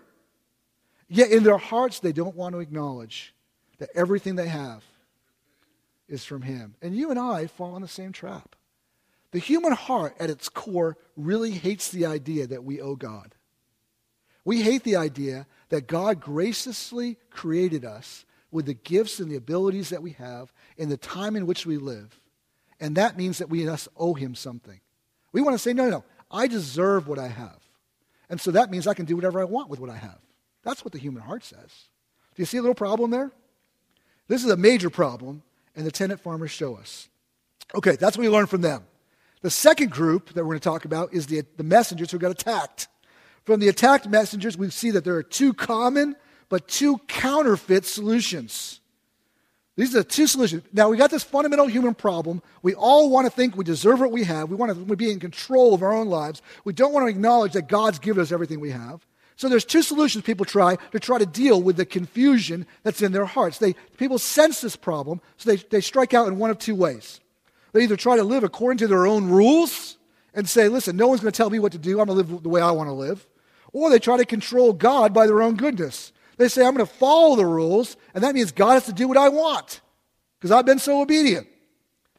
[1.09, 3.33] Yet in their hearts, they don't want to acknowledge
[3.79, 4.85] that everything they have
[6.11, 6.75] is from Him.
[6.83, 8.55] And you and I fall in the same trap.
[9.31, 13.35] The human heart, at its core, really hates the idea that we owe God.
[14.47, 19.89] We hate the idea that God graciously created us with the gifts and the abilities
[19.89, 22.17] that we have in the time in which we live.
[22.79, 24.81] And that means that we must owe Him something.
[25.33, 27.59] We want to say, no, no, no, I deserve what I have.
[28.31, 30.21] And so that means I can do whatever I want with what I have.
[30.63, 31.89] That's what the human heart says.
[32.37, 33.33] Do you see a little problem there?
[34.29, 35.43] This is a major problem
[35.75, 37.09] and the tenant farmers show us.
[37.75, 38.85] Okay, that's what we learned from them.
[39.43, 42.31] The second group that we're going to talk about is the, the messengers who got
[42.31, 42.87] attacked.
[43.47, 46.17] From the attacked messengers, we see that there are two common
[46.49, 48.81] but two counterfeit solutions.
[49.77, 50.65] These are the two solutions.
[50.73, 52.43] Now, we got this fundamental human problem.
[52.63, 54.49] We all want to think we deserve what we have.
[54.49, 56.43] We want to be in control of our own lives.
[56.65, 59.07] We don't want to acknowledge that God's given us everything we have.
[59.37, 63.13] So there's two solutions people try to try to deal with the confusion that's in
[63.13, 63.59] their hearts.
[63.59, 67.21] They, people sense this problem, so they, they strike out in one of two ways.
[67.73, 69.99] They either try to live according to their own rules
[70.33, 72.01] and say, listen, no one's going to tell me what to do.
[72.01, 73.27] I'm going to live the way I want to live.
[73.77, 76.11] Or they try to control God by their own goodness.
[76.39, 79.07] They say, I'm going to follow the rules, and that means God has to do
[79.07, 79.83] what I want
[80.39, 81.47] because I've been so obedient.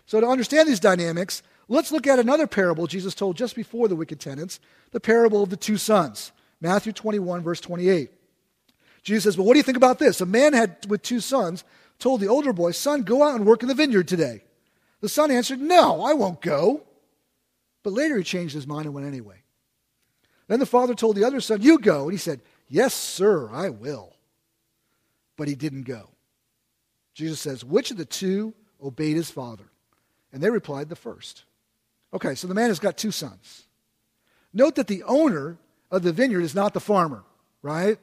[0.05, 3.95] So, to understand these dynamics, let's look at another parable Jesus told just before the
[3.95, 4.59] wicked tenants
[4.91, 6.31] the parable of the two sons.
[6.61, 8.11] Matthew 21, verse 28.
[9.01, 10.21] Jesus says, Well, what do you think about this?
[10.21, 11.63] A man had with two sons
[11.97, 14.43] told the older boy, Son, go out and work in the vineyard today.
[15.01, 16.83] The son answered, No, I won't go.
[17.81, 19.41] But later he changed his mind and went anyway.
[20.47, 22.03] Then the father told the other son, You go.
[22.03, 24.13] And he said, Yes, sir, I will.
[25.35, 26.09] But he didn't go.
[27.13, 29.65] Jesus says, Which of the two obeyed his father?
[30.31, 31.43] And they replied, The first.
[32.13, 33.67] Okay, so the man has got two sons.
[34.53, 35.57] Note that the owner
[35.91, 37.23] of the vineyard is not the farmer,
[37.61, 37.97] right?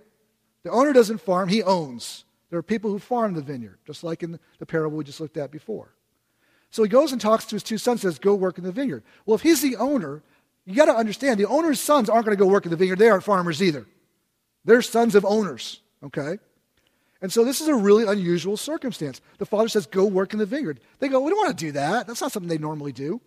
[0.63, 2.25] The owner doesn't farm, he owns.
[2.51, 5.37] There are people who farm the vineyard, just like in the parable we just looked
[5.37, 5.95] at before.
[6.71, 9.05] So he goes and talks to his two sons, says, Go work in the vineyard.
[9.27, 10.23] Well, if he's the owner,
[10.66, 12.98] you got to understand the owner's sons aren't going to go work in the vineyard.
[12.98, 13.87] They aren't farmers either.
[14.64, 16.38] They're sons of owners, okay?
[17.20, 19.20] And so this is a really unusual circumstance.
[19.38, 20.81] The father says, Go work in the vineyard.
[20.98, 22.07] They go, We don't want to do that.
[22.07, 23.20] That's not something they normally do.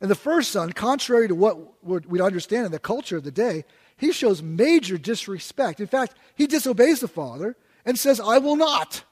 [0.00, 3.64] And the first son, contrary to what we'd understand in the culture of the day,
[3.96, 5.80] he shows major disrespect.
[5.80, 9.02] In fact, he disobeys the father and says, I will not.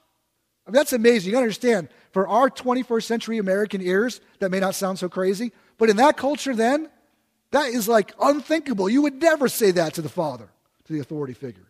[0.65, 1.27] I mean, that's amazing.
[1.27, 5.51] You gotta understand, for our 21st century American ears, that may not sound so crazy,
[5.77, 6.89] but in that culture then,
[7.51, 8.89] that is like unthinkable.
[8.89, 10.49] You would never say that to the father,
[10.85, 11.67] to the authority figure.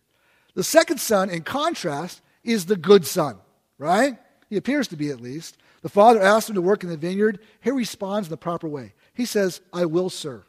[0.53, 3.37] The second son, in contrast, is the good son,
[3.77, 4.17] right?
[4.49, 5.57] He appears to be at least.
[5.81, 7.39] The father asks him to work in the vineyard.
[7.61, 8.93] He responds in the proper way.
[9.13, 10.43] He says, I will, sir.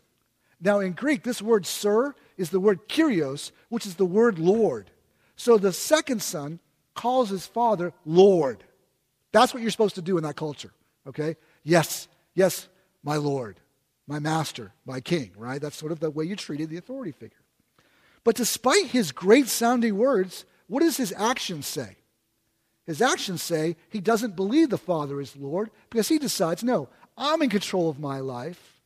[0.61, 4.91] Now, in Greek, this word sir is the word kyrios, which is the word Lord.
[5.37, 6.59] So the second son
[6.95, 8.65] calls his father Lord.
[9.31, 10.73] That's what you're supposed to do in that culture,
[11.07, 11.37] okay?
[11.63, 12.69] Yes, yes,
[13.05, 13.61] my Lord,
[14.09, 15.61] my master, my king, right?
[15.61, 17.37] That's sort of the way you treated the authority figure.
[18.25, 21.97] But despite his great sounding words, what does his actions say?
[22.87, 27.43] His actions say he doesn't believe the Father is Lord because he decides, no, I'm
[27.43, 28.81] in control of my life.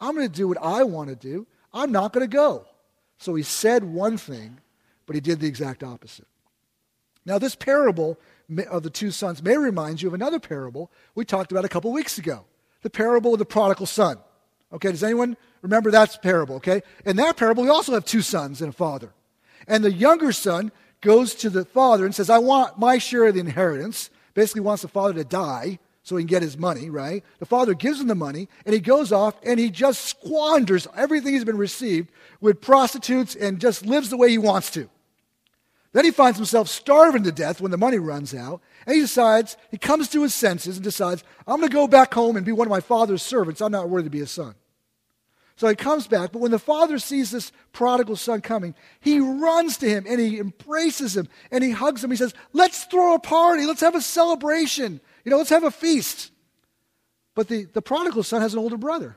[0.00, 1.46] I'm going to do what I want to do.
[1.72, 2.66] I'm not going to go.
[3.18, 4.58] So he said one thing,
[5.04, 6.26] but he did the exact opposite.
[7.24, 8.18] Now, this parable
[8.70, 11.92] of the two sons may remind you of another parable we talked about a couple
[11.92, 12.46] weeks ago
[12.82, 14.18] the parable of the prodigal son.
[14.72, 16.56] Okay, does anyone remember that parable?
[16.56, 19.12] Okay, in that parable, we also have two sons and a father.
[19.68, 23.34] And the younger son goes to the father and says, I want my share of
[23.34, 24.10] the inheritance.
[24.34, 27.22] Basically, wants the father to die so he can get his money, right?
[27.38, 31.34] The father gives him the money, and he goes off and he just squanders everything
[31.34, 34.88] he's been received with prostitutes and just lives the way he wants to.
[35.92, 39.56] Then he finds himself starving to death when the money runs out, and he decides,
[39.70, 42.52] he comes to his senses and decides, I'm going to go back home and be
[42.52, 43.60] one of my father's servants.
[43.60, 44.54] I'm not worthy to be a son.
[45.56, 49.76] So he comes back, but when the father sees this prodigal son coming, he runs
[49.78, 52.10] to him and he embraces him and he hugs him.
[52.10, 53.66] He says, Let's throw a party.
[53.66, 55.00] Let's have a celebration.
[55.24, 56.30] You know, let's have a feast.
[57.34, 59.16] But the, the prodigal son has an older brother.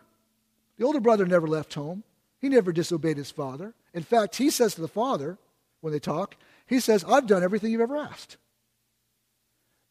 [0.78, 2.04] The older brother never left home,
[2.39, 3.74] he never disobeyed his father.
[3.93, 5.38] In fact, he says to the father,
[5.82, 6.36] when they talk,
[6.67, 8.38] he says, I've done everything you've ever asked.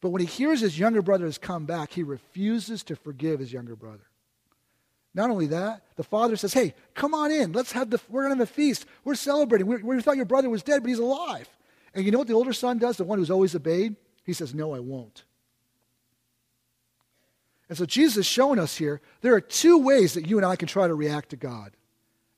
[0.01, 3.51] But when he hears his younger brother has come back, he refuses to forgive his
[3.51, 4.03] younger brother.
[5.15, 7.53] Not only that, the father says, Hey, come on in.
[7.53, 8.85] Let's have the, we're going to have a feast.
[9.05, 9.65] We're celebrating.
[9.65, 11.49] We, we thought your brother was dead, but he's alive.
[11.95, 13.95] And you know what the older son does, the one who's always obeyed?
[14.25, 15.23] He says, No, I won't.
[17.69, 20.55] And so Jesus is showing us here there are two ways that you and I
[20.55, 21.71] can try to react to God.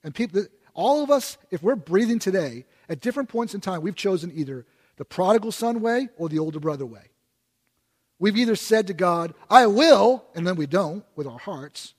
[0.03, 3.95] And people, all of us, if we're breathing today, at different points in time, we've
[3.95, 4.65] chosen either
[4.97, 7.09] the prodigal son way or the older brother way.
[8.19, 11.93] We've either said to God, I will, and then we don't with our hearts,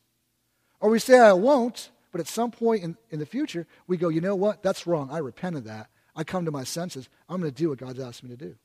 [0.81, 4.09] or we say, I won't, but at some point in, in the future, we go,
[4.09, 4.63] you know what?
[4.63, 5.11] That's wrong.
[5.11, 5.89] I repent of that.
[6.15, 7.09] I come to my senses.
[7.29, 8.57] I'm going to do what God's asked me to do.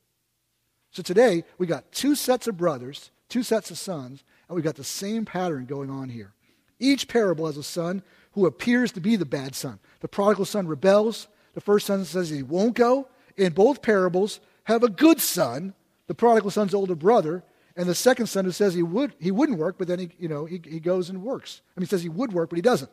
[0.90, 4.76] So today, we got two sets of brothers, two sets of sons, and we've got
[4.76, 6.32] the same pattern going on here.
[6.78, 9.78] Each parable has a son who appears to be the bad son.
[10.00, 11.28] The prodigal son rebels.
[11.54, 13.08] The first son says he won't go.
[13.36, 15.74] In both parables, have a good son,
[16.06, 17.42] the prodigal son's older brother,
[17.76, 20.28] and the second son who says he would he wouldn't work, but then he you
[20.28, 21.60] know he, he goes and works.
[21.76, 22.90] I mean, he says he would work, but he doesn't.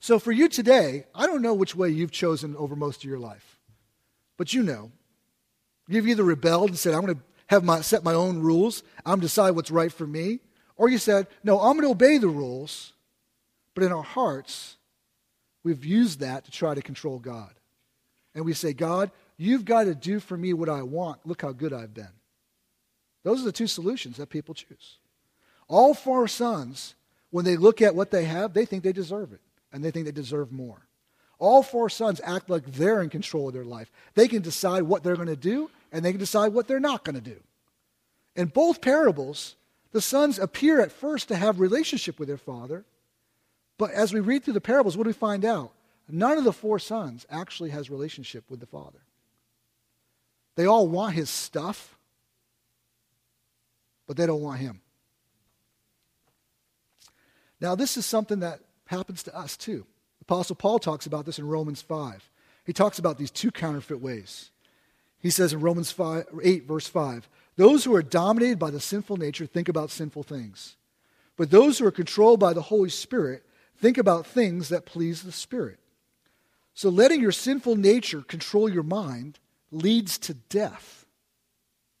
[0.00, 3.20] So for you today, I don't know which way you've chosen over most of your
[3.20, 3.60] life,
[4.36, 4.90] but you know,
[5.88, 7.22] you've either rebelled and said, "I'm going to
[7.52, 8.82] have my, set my own rules.
[9.04, 10.40] I'm going to decide what's right for me.
[10.76, 12.94] Or you said, no, I'm going to obey the rules.
[13.74, 14.76] But in our hearts,
[15.62, 17.52] we've used that to try to control God.
[18.34, 21.26] And we say, God, you've got to do for me what I want.
[21.26, 22.08] Look how good I've been.
[23.22, 24.98] Those are the two solutions that people choose.
[25.68, 26.94] All four sons
[27.30, 29.40] when they look at what they have, they think they deserve it,
[29.72, 30.86] and they think they deserve more.
[31.38, 33.90] All four sons act like they're in control of their life.
[34.14, 37.04] They can decide what they're going to do, and they can decide what they're not
[37.04, 37.40] going to do.
[38.36, 39.56] In both parables,
[39.92, 42.84] the sons appear at first to have relationship with their father,
[43.78, 45.72] but as we read through the parables, what do we find out?
[46.08, 49.00] None of the four sons actually has relationship with the father.
[50.56, 51.96] They all want his stuff,
[54.06, 54.80] but they don't want him.
[57.60, 59.86] Now, this is something that happens to us too.
[60.20, 62.28] Apostle Paul talks about this in Romans 5.
[62.64, 64.50] He talks about these two counterfeit ways.
[65.18, 69.16] He says in Romans 5, 8, verse 5, those who are dominated by the sinful
[69.16, 70.76] nature think about sinful things.
[71.36, 73.44] But those who are controlled by the Holy Spirit
[73.76, 75.78] think about things that please the Spirit.
[76.74, 79.38] So letting your sinful nature control your mind
[79.70, 81.06] leads to death.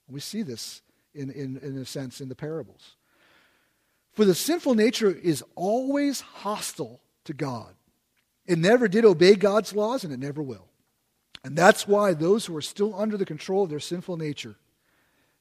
[0.08, 0.82] We see this
[1.14, 2.96] in, in, in a sense in the parables.
[4.12, 7.74] For the sinful nature is always hostile to God.
[8.46, 10.66] It never did obey God's laws, and it never will.
[11.44, 14.56] And that's why those who are still under the control of their sinful nature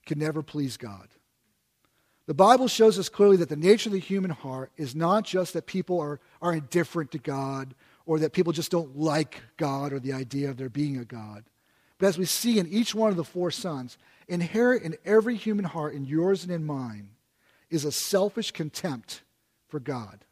[0.05, 1.07] can never please God.
[2.27, 5.53] The Bible shows us clearly that the nature of the human heart is not just
[5.53, 9.99] that people are, are indifferent to God or that people just don't like God or
[9.99, 11.43] the idea of there being a God.
[11.97, 15.65] But as we see in each one of the four sons, inherent in every human
[15.65, 17.09] heart, in yours and in mine,
[17.69, 19.21] is a selfish contempt
[19.67, 20.25] for God.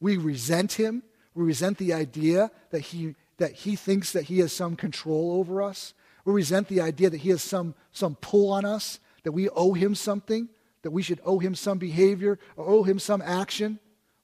[0.00, 1.02] We resent him.
[1.34, 5.62] We resent the idea that he, that he thinks that he has some control over
[5.62, 5.94] us.
[6.24, 9.72] We resent the idea that he has some, some pull on us, that we owe
[9.72, 10.48] him something,
[10.82, 13.78] that we should owe him some behavior or owe him some action.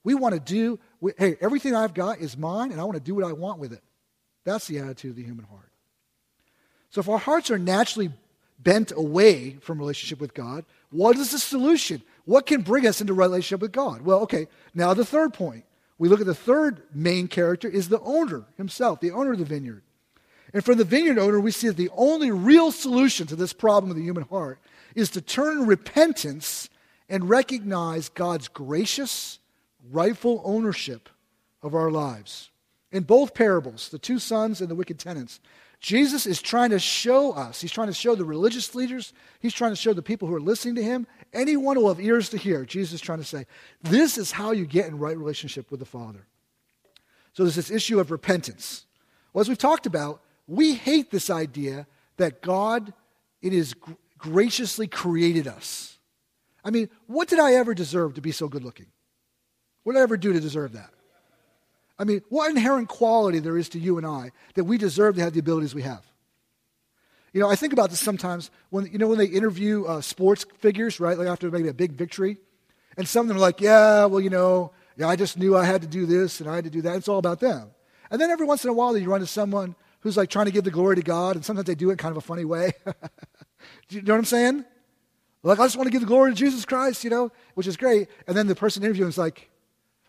[0.04, 3.02] We want to do, we, hey, everything I've got is mine, and I want to
[3.02, 3.82] do what I want with it.
[4.44, 5.72] That's the attitude of the human heart.
[6.90, 8.12] So if our hearts are naturally
[8.59, 12.03] bent away from relationship with God, what is the solution?
[12.25, 14.03] What can bring us into relationship with God?
[14.03, 15.64] Well, okay, now the third point.
[15.99, 19.45] We look at the third main character is the owner himself, the owner of the
[19.45, 19.83] vineyard.
[20.53, 23.90] And from the vineyard owner, we see that the only real solution to this problem
[23.90, 24.59] of the human heart
[24.95, 26.69] is to turn repentance
[27.09, 29.38] and recognize God's gracious,
[29.90, 31.09] rightful ownership
[31.62, 32.51] of our lives.
[32.92, 35.40] In both parables, the two sons and the wicked tenants,
[35.80, 39.72] Jesus is trying to show us, he's trying to show the religious leaders, he's trying
[39.72, 42.64] to show the people who are listening to him, anyone who have ears to hear,
[42.64, 43.46] Jesus is trying to say,
[43.82, 46.26] this is how you get in right relationship with the Father.
[47.34, 48.86] So there's this issue of repentance.
[49.32, 51.86] Well, as we've talked about, we hate this idea
[52.16, 52.94] that God,
[53.42, 53.74] it is
[54.16, 55.98] graciously created us.
[56.64, 58.86] I mean, what did I ever deserve to be so good looking?
[59.82, 60.90] What did I ever do to deserve that?
[61.98, 65.22] I mean, what inherent quality there is to you and I that we deserve to
[65.22, 66.04] have the abilities we have?
[67.32, 70.46] You know, I think about this sometimes when you know when they interview uh, sports
[70.59, 71.18] figures, right?
[71.18, 72.38] Like after maybe a big victory,
[72.96, 75.64] and some of them are like, "Yeah, well, you know, yeah, I just knew I
[75.64, 77.68] had to do this and I had to do that." It's all about them.
[78.11, 80.52] And then every once in a while, you run into someone who's like trying to
[80.52, 82.44] give the glory to God, and sometimes they do it in kind of a funny
[82.44, 82.72] way.
[83.90, 84.64] you know what I'm saying?
[85.42, 87.76] Like, I just want to give the glory to Jesus Christ, you know, which is
[87.76, 88.09] great.
[88.26, 89.50] And then the person interviewing is like,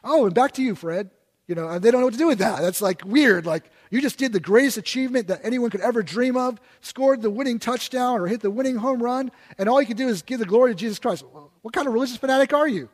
[0.04, 1.12] "Oh, and back to you, Fred."
[1.48, 2.62] You know, and they don't know what to do with that.
[2.62, 3.46] That's like weird.
[3.46, 7.30] Like, you just did the greatest achievement that anyone could ever dream of, scored the
[7.30, 10.40] winning touchdown or hit the winning home run, and all you can do is give
[10.40, 11.24] the glory to Jesus Christ.
[11.62, 12.90] What kind of religious fanatic are you?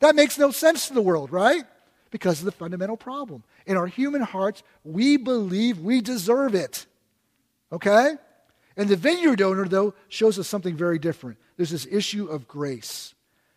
[0.00, 1.64] That makes no sense to the world, right?
[2.10, 3.44] Because of the fundamental problem.
[3.66, 6.86] In our human hearts, we believe we deserve it.
[7.70, 8.14] Okay?
[8.78, 11.36] And the vineyard owner, though, shows us something very different.
[11.56, 13.14] There's this issue of grace.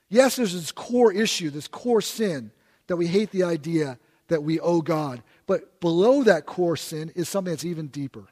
[0.09, 2.51] Yes, there's this core issue, this core sin,
[2.87, 3.97] that we hate the idea
[4.31, 5.21] that we owe God.
[5.45, 8.23] But below that core sin is something that's even deeper.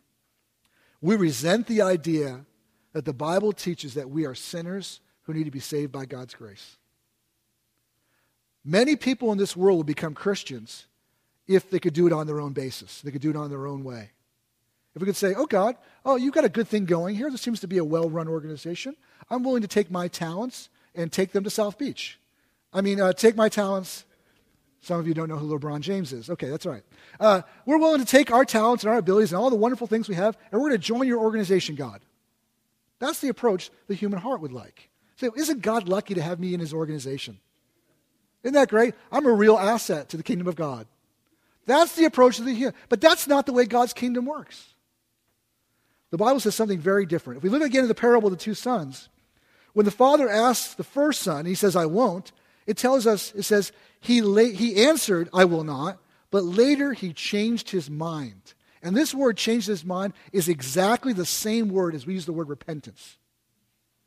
[1.02, 2.46] We resent the idea
[2.94, 6.34] that the Bible teaches that we are sinners who need to be saved by God's
[6.34, 6.78] grace.
[8.64, 10.86] Many people in this world will become Christians
[11.48, 13.02] if they could do it on their own basis.
[13.02, 14.12] They could do it on their own way.
[14.96, 17.30] If we could say, oh, God, oh, you've got a good thing going here.
[17.30, 18.96] There seems to be a well run organization.
[19.30, 22.20] I'm willing to take my talents and take them to South Beach.
[22.72, 24.06] I mean, uh, take my talents
[24.82, 26.30] some of you don't know who LeBron James is.
[26.30, 26.84] Okay, that's all right.
[27.20, 30.08] Uh, we're willing to take our talents and our abilities and all the wonderful things
[30.08, 32.02] we have, and we're going to join your organization, God.
[33.00, 34.90] That's the approach the human heart would like.
[35.18, 37.40] Say, isn't God lucky to have me in his organization?
[38.44, 38.94] Isn't that great?
[39.12, 40.88] I'm a real asset to the kingdom of God.
[41.66, 42.74] That's the approach of the human.
[42.88, 44.74] But that's not the way God's kingdom works.
[46.12, 47.38] The Bible says something very different.
[47.38, 49.10] If we look again at the parable of the two sons,
[49.74, 52.32] when the father asks the first son, he says, I won't,
[52.70, 55.98] it tells us, it says, he, la- he answered, I will not,
[56.30, 58.54] but later he changed his mind.
[58.84, 62.32] And this word, changed his mind, is exactly the same word as we use the
[62.32, 63.18] word repentance.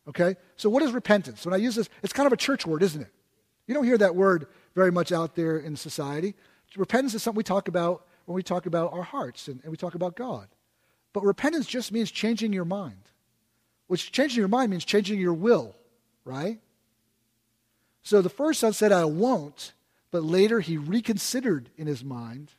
[0.08, 0.36] Okay?
[0.54, 1.44] So, what is repentance?
[1.44, 3.12] When I use this, it's kind of a church word, isn't it?
[3.66, 4.46] You don't hear that word
[4.76, 6.36] very much out there in society.
[6.76, 9.76] Repentance is something we talk about when we talk about our hearts and, and we
[9.76, 10.46] talk about God.
[11.12, 13.10] But repentance just means changing your mind,
[13.88, 15.74] which changing your mind means changing your will,
[16.24, 16.60] right?
[18.02, 19.72] So the first son said, I won't,
[20.10, 22.52] but later he reconsidered in his mind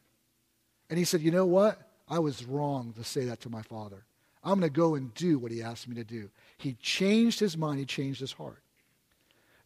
[0.90, 1.80] and he said, You know what?
[2.08, 4.06] I was wrong to say that to my father.
[4.44, 6.30] I'm going to go and do what he asked me to do.
[6.58, 8.62] He changed his mind, he changed his heart.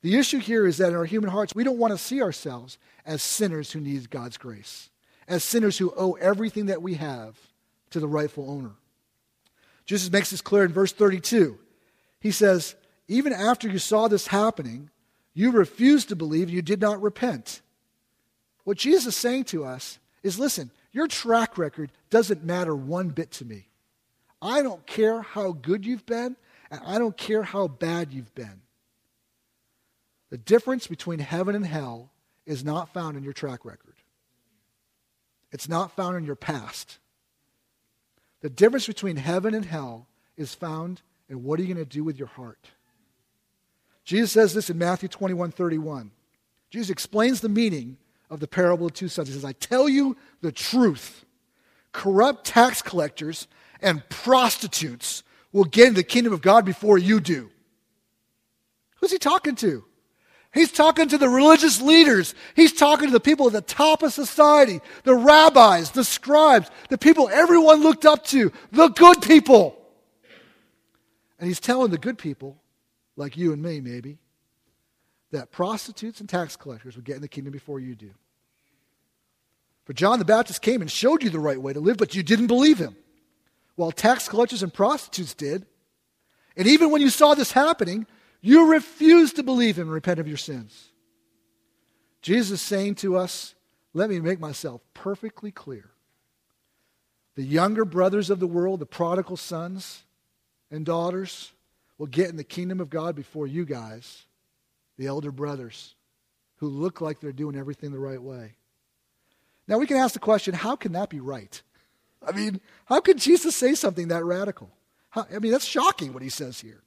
[0.01, 2.77] The issue here is that in our human hearts, we don't want to see ourselves
[3.05, 4.89] as sinners who need God's grace,
[5.27, 7.35] as sinners who owe everything that we have
[7.89, 8.73] to the rightful owner.
[9.85, 11.57] Jesus makes this clear in verse 32.
[12.19, 12.75] He says,
[13.07, 14.91] Even after you saw this happening,
[15.37, 17.61] you refused to believe, you did not repent.
[18.63, 23.29] What Jesus is saying to us is listen, your track record doesn't matter one bit
[23.33, 23.67] to me.
[24.41, 26.37] I don't care how good you've been,
[26.71, 28.61] and I don't care how bad you've been.
[30.31, 32.09] The difference between heaven and hell
[32.47, 33.93] is not found in your track record.
[35.51, 36.97] It's not found in your past.
[38.41, 42.03] The difference between heaven and hell is found in what are you going to do
[42.03, 42.71] with your heart.
[44.07, 46.11] Jesus says this in Matthew 21 31.
[46.69, 47.97] Jesus explains the meaning
[48.29, 49.27] of the parable of two sons.
[49.27, 51.25] He says, I tell you the truth.
[51.91, 53.49] Corrupt tax collectors
[53.81, 57.49] and prostitutes will get into the kingdom of God before you do.
[59.01, 59.83] Who's he talking to?
[60.53, 62.33] He's talking to the religious leaders.
[62.55, 66.97] He's talking to the people at the top of society, the rabbis, the scribes, the
[66.97, 69.77] people everyone looked up to, the good people.
[71.39, 72.57] And he's telling the good people,
[73.17, 74.19] like you and me maybe,
[75.31, 78.11] that prostitutes and tax collectors would get in the kingdom before you do.
[79.83, 82.23] For John the Baptist came and showed you the right way to live, but you
[82.23, 82.95] didn't believe him,
[83.75, 85.65] while tax collectors and prostitutes did.
[86.55, 88.05] And even when you saw this happening,
[88.41, 90.91] you refused to believe him and repent of your sins.
[92.21, 93.55] Jesus is saying to us,
[93.93, 95.89] let me make myself perfectly clear.
[97.35, 100.03] The younger brothers of the world, the prodigal sons
[100.69, 101.51] and daughters,
[101.97, 104.25] will get in the kingdom of God before you guys,
[104.97, 105.95] the elder brothers,
[106.57, 108.55] who look like they're doing everything the right way.
[109.67, 111.61] Now, we can ask the question how can that be right?
[112.25, 114.69] I mean, how could Jesus say something that radical?
[115.09, 116.83] How, I mean, that's shocking what he says here.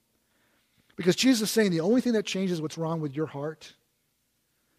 [0.97, 3.75] Because Jesus is saying the only thing that changes what's wrong with your heart,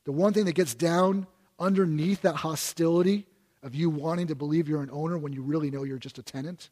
[0.03, 1.25] the one thing that gets down
[1.59, 3.25] underneath that hostility
[3.63, 6.23] of you wanting to believe you're an owner when you really know you're just a
[6.23, 6.69] tenant,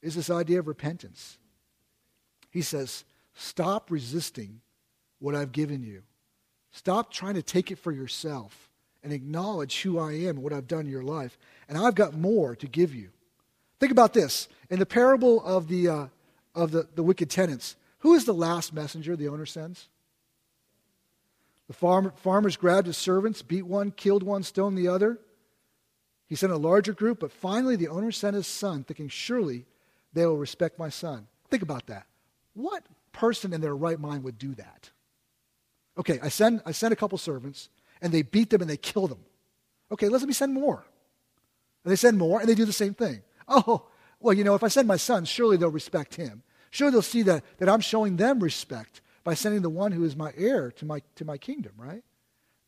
[0.00, 1.38] is this idea of repentance.
[2.52, 4.60] He says, Stop resisting
[5.18, 6.02] what I've given you.
[6.70, 8.70] Stop trying to take it for yourself
[9.02, 11.38] and acknowledge who I am and what I've done in your life.
[11.68, 13.08] And I've got more to give you.
[13.80, 14.48] Think about this.
[14.70, 16.06] In the parable of the, uh,
[16.54, 19.88] of the, the wicked tenants, who is the last messenger the owner sends?
[21.68, 25.18] The farmer, farmers grabbed his servants, beat one, killed one, stoned the other.
[26.26, 29.64] He sent a larger group, but finally the owner sent his son, thinking, surely
[30.12, 31.26] they will respect my son.
[31.50, 32.06] Think about that.
[32.54, 34.90] What person in their right mind would do that?
[35.98, 37.68] Okay, I send, I send a couple servants
[38.00, 39.20] and they beat them and they kill them.
[39.90, 40.84] Okay, let me send more.
[41.84, 43.22] And they send more and they do the same thing.
[43.48, 43.86] Oh,
[44.20, 46.42] well, you know, if I send my son, surely they'll respect him.
[46.70, 50.16] Surely they'll see that, that I'm showing them respect by sending the one who is
[50.16, 52.02] my heir to my, to my kingdom, right?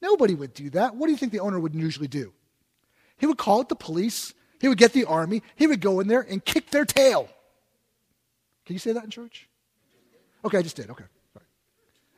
[0.03, 0.95] Nobody would do that.
[0.95, 2.33] What do you think the owner would usually do?
[3.17, 4.35] He would call it the police.
[4.61, 5.43] He would get the army.
[5.57, 7.29] He would go in there and kick their tail.
[8.67, 9.49] Can you say that in church?
[10.45, 10.91] Okay, I just did.
[10.91, 11.05] Okay.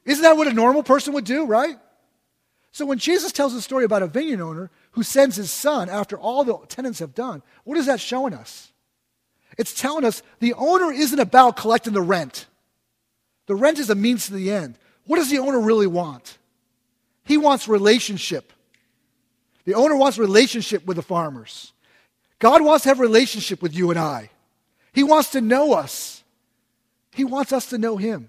[0.05, 1.77] Isn't that what a normal person would do, right?
[2.73, 6.17] So when Jesus tells a story about a vineyard owner who sends his son after
[6.19, 8.71] all the tenants have done, what is that showing us?
[9.59, 12.47] It's telling us the owner isn't about collecting the rent.
[13.47, 14.79] The rent is a means to the end.
[15.07, 16.39] What does the owner really want?
[17.25, 18.53] He wants relationship.
[19.65, 21.73] The owner wants relationship with the farmers.
[22.39, 24.31] God wants to have relationship with you and I.
[24.93, 26.16] He wants to know us.
[27.17, 28.29] He wants us to know him.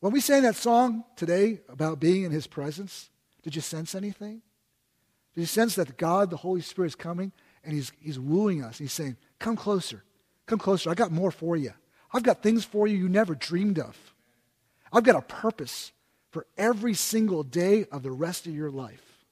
[0.00, 3.08] When we sang that song today about being in his presence,
[3.42, 4.42] did you sense anything?
[5.34, 7.32] Did you sense that God, the Holy Spirit, is coming
[7.64, 8.76] and he's, he's wooing us?
[8.76, 10.04] He's saying, Come closer.
[10.44, 10.90] Come closer.
[10.90, 11.72] I got more for you.
[12.12, 13.96] I've got things for you you never dreamed of.
[14.92, 15.92] I've got a purpose
[16.30, 19.24] for every single day of the rest of your life.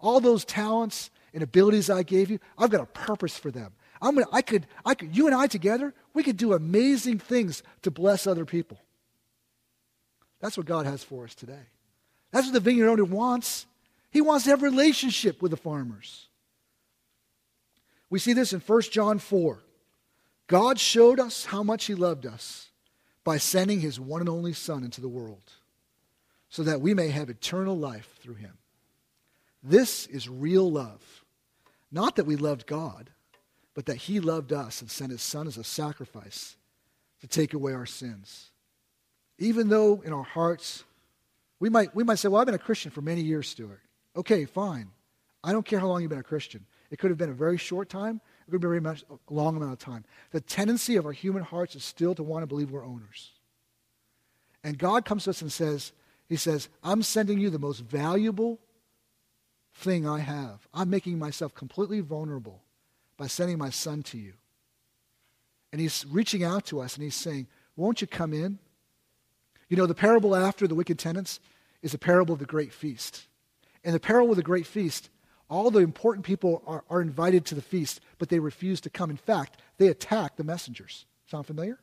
[0.00, 3.72] All those talents and abilities I gave you, I've got a purpose for them.
[4.02, 7.62] I'm gonna, I could, I could, you and I together, we could do amazing things
[7.82, 8.80] to bless other people.
[10.40, 11.66] That's what God has for us today.
[12.30, 13.66] That's what the vineyard owner wants.
[14.10, 16.28] He wants to have a relationship with the farmers.
[18.08, 19.58] We see this in 1 John 4.
[20.46, 22.70] God showed us how much he loved us
[23.22, 25.52] by sending his one and only Son into the world.
[26.50, 28.58] so that we may have eternal life through him.
[29.62, 31.24] This is real love.
[31.92, 33.10] Not that we loved God,
[33.80, 36.54] but that he loved us and sent his son as a sacrifice
[37.22, 38.50] to take away our sins.
[39.38, 40.84] Even though in our hearts,
[41.60, 43.80] we might, we might say, Well, I've been a Christian for many years, Stuart.
[44.14, 44.90] Okay, fine.
[45.42, 46.66] I don't care how long you've been a Christian.
[46.90, 49.02] It could have been a very short time, it could have been a very much,
[49.08, 50.04] a long amount of time.
[50.32, 53.30] The tendency of our human hearts is still to want to believe we're owners.
[54.62, 55.92] And God comes to us and says,
[56.28, 58.58] He says, I'm sending you the most valuable
[59.72, 60.68] thing I have.
[60.74, 62.60] I'm making myself completely vulnerable
[63.20, 64.32] by sending my son to you.
[65.72, 68.58] And he's reaching out to us and he's saying, Won't you come in?
[69.68, 71.38] You know, the parable after the wicked tenants
[71.82, 73.28] is a parable of the great feast.
[73.84, 75.10] In the parable of the great feast,
[75.50, 79.10] all the important people are, are invited to the feast, but they refuse to come.
[79.10, 81.04] In fact, they attack the messengers.
[81.26, 81.78] Sound familiar?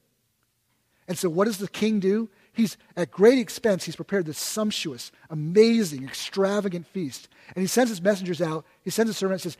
[1.07, 2.29] And so, what does the king do?
[2.51, 7.29] He's at great expense, he's prepared this sumptuous, amazing, extravagant feast.
[7.55, 8.65] And he sends his messengers out.
[8.81, 9.57] He sends a servant and says,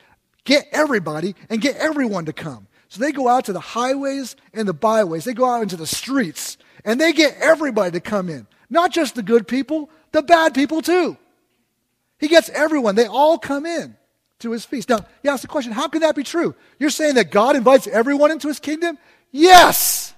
[0.48, 2.68] Get everybody and get everyone to come.
[2.88, 5.24] So they go out to the highways and the byways.
[5.26, 8.46] They go out into the streets and they get everybody to come in.
[8.70, 11.18] Not just the good people, the bad people too.
[12.18, 12.94] He gets everyone.
[12.94, 13.94] They all come in
[14.38, 14.88] to his feast.
[14.88, 16.54] Now, you ask the question, how can that be true?
[16.78, 18.96] You're saying that God invites everyone into his kingdom?
[19.30, 20.14] Yes!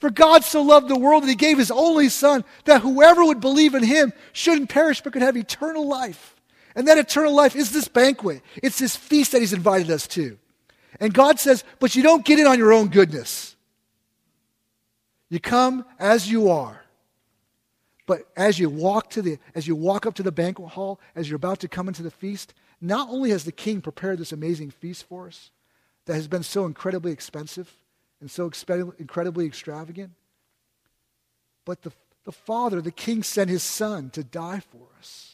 [0.00, 3.40] For God so loved the world that he gave his only Son, that whoever would
[3.40, 6.36] believe in him shouldn't perish but could have eternal life.
[6.74, 8.42] And that eternal life is this banquet.
[8.62, 10.38] It's this feast that he's invited us to.
[11.00, 13.56] And God says, but you don't get in on your own goodness.
[15.28, 16.82] You come as you are.
[18.06, 21.30] But as you walk to the as you walk up to the banquet hall, as
[21.30, 24.70] you're about to come into the feast, not only has the king prepared this amazing
[24.70, 25.50] feast for us
[26.06, 27.72] that has been so incredibly expensive,
[28.22, 28.50] and so
[28.98, 30.12] incredibly extravagant.
[31.64, 31.92] But the,
[32.24, 35.31] the Father, the King, sent his Son to die for us.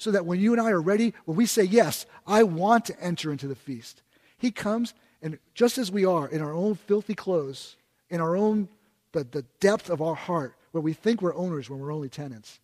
[0.00, 2.98] So that when you and I are ready, when we say, Yes, I want to
[3.00, 4.00] enter into the feast,
[4.38, 7.76] he comes and just as we are in our own filthy clothes,
[8.08, 8.68] in our own,
[9.12, 12.60] the, the depth of our heart, where we think we're owners when we're only tenants.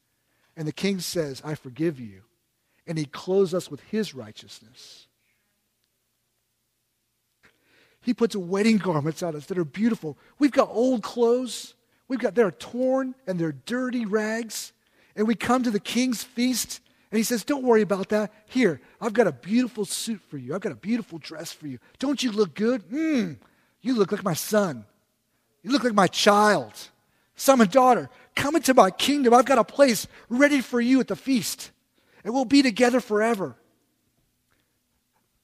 [0.57, 2.22] And the king says, I forgive you.
[2.87, 5.07] And he clothes us with his righteousness.
[8.01, 10.16] He puts wedding garments on us that are beautiful.
[10.39, 11.74] We've got old clothes.
[12.09, 14.72] We've got, they're torn and they're dirty rags.
[15.16, 16.80] And we come to the king's feast
[17.11, 18.32] and he says, Don't worry about that.
[18.46, 20.54] Here, I've got a beautiful suit for you.
[20.54, 21.78] I've got a beautiful dress for you.
[21.98, 22.88] Don't you look good?
[22.88, 23.36] Mmm,
[23.80, 24.84] you look like my son.
[25.62, 26.72] You look like my child.
[27.36, 29.34] Son and daughter, come into my kingdom.
[29.34, 31.70] I've got a place ready for you at the feast.
[32.24, 33.57] And we'll be together forever.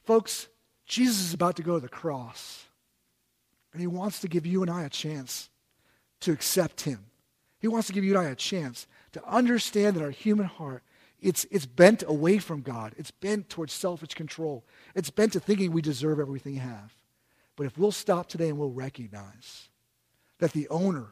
[0.04, 0.48] Folks,
[0.86, 2.64] Jesus is about to go to the cross.
[3.72, 5.48] And he wants to give you and I a chance
[6.20, 7.06] to accept him.
[7.60, 10.82] He wants to give you and I a chance to understand that our human heart,
[11.22, 12.94] it's, it's bent away from God.
[12.98, 14.64] It's bent towards selfish control.
[14.94, 16.94] It's bent to thinking we deserve everything we have.
[17.56, 19.68] But if we'll stop today and we'll recognize
[20.38, 21.06] that the owner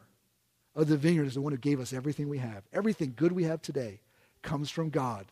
[0.75, 3.45] of the vineyard is the one who gave us everything we have, everything good we
[3.45, 4.01] have today
[4.41, 5.25] comes from God.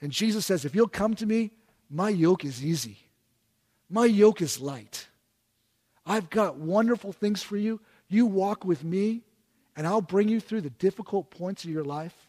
[0.00, 1.52] And Jesus says, if you'll come to me,
[1.88, 3.06] my yoke is easy
[3.88, 5.06] my yoke is light.
[6.04, 7.80] I've got wonderful things for you.
[8.08, 9.22] You walk with me,
[9.76, 12.25] and I'll bring you through the difficult points of your life,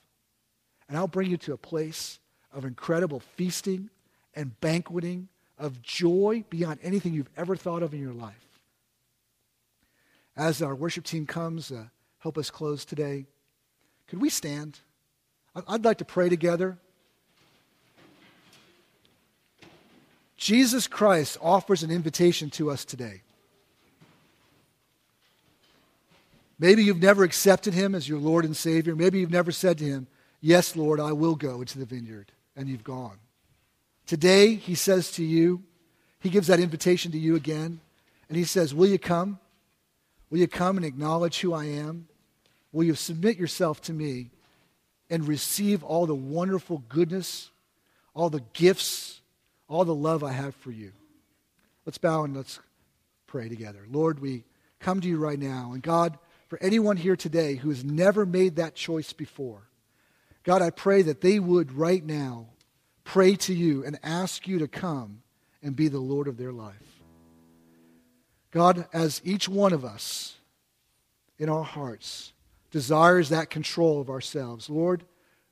[0.87, 2.19] and I'll bring you to a place
[2.53, 3.89] of incredible feasting
[4.35, 5.27] and banqueting,
[5.57, 8.35] of joy beyond anything you've ever thought of in your life.
[10.35, 11.85] As our worship team comes, uh,
[12.19, 13.25] help us close today.
[14.07, 14.79] Could we stand?
[15.67, 16.77] I'd like to pray together.
[20.37, 23.21] Jesus Christ offers an invitation to us today.
[26.59, 28.95] Maybe you've never accepted him as your Lord and Savior.
[28.95, 30.07] Maybe you've never said to him,
[30.39, 33.17] Yes, Lord, I will go into the vineyard, and you've gone.
[34.05, 35.63] Today, he says to you,
[36.19, 37.79] he gives that invitation to you again,
[38.29, 39.39] and he says, Will you come?
[40.29, 42.07] Will you come and acknowledge who I am?
[42.71, 44.31] Will you submit yourself to me
[45.09, 47.49] and receive all the wonderful goodness,
[48.13, 49.21] all the gifts,
[49.69, 50.91] all the love I have for you.
[51.85, 52.59] Let's bow and let's
[53.25, 53.85] pray together.
[53.89, 54.43] Lord, we
[54.79, 55.71] come to you right now.
[55.73, 56.17] And God,
[56.47, 59.66] for anyone here today who has never made that choice before,
[60.47, 62.45] God, I pray that they would right now
[63.03, 65.21] pray to you and ask you to come
[65.61, 67.01] and be the Lord of their life.
[68.51, 70.37] God, as each one of us
[71.37, 72.31] in our hearts
[72.71, 75.03] desires that control of ourselves, Lord,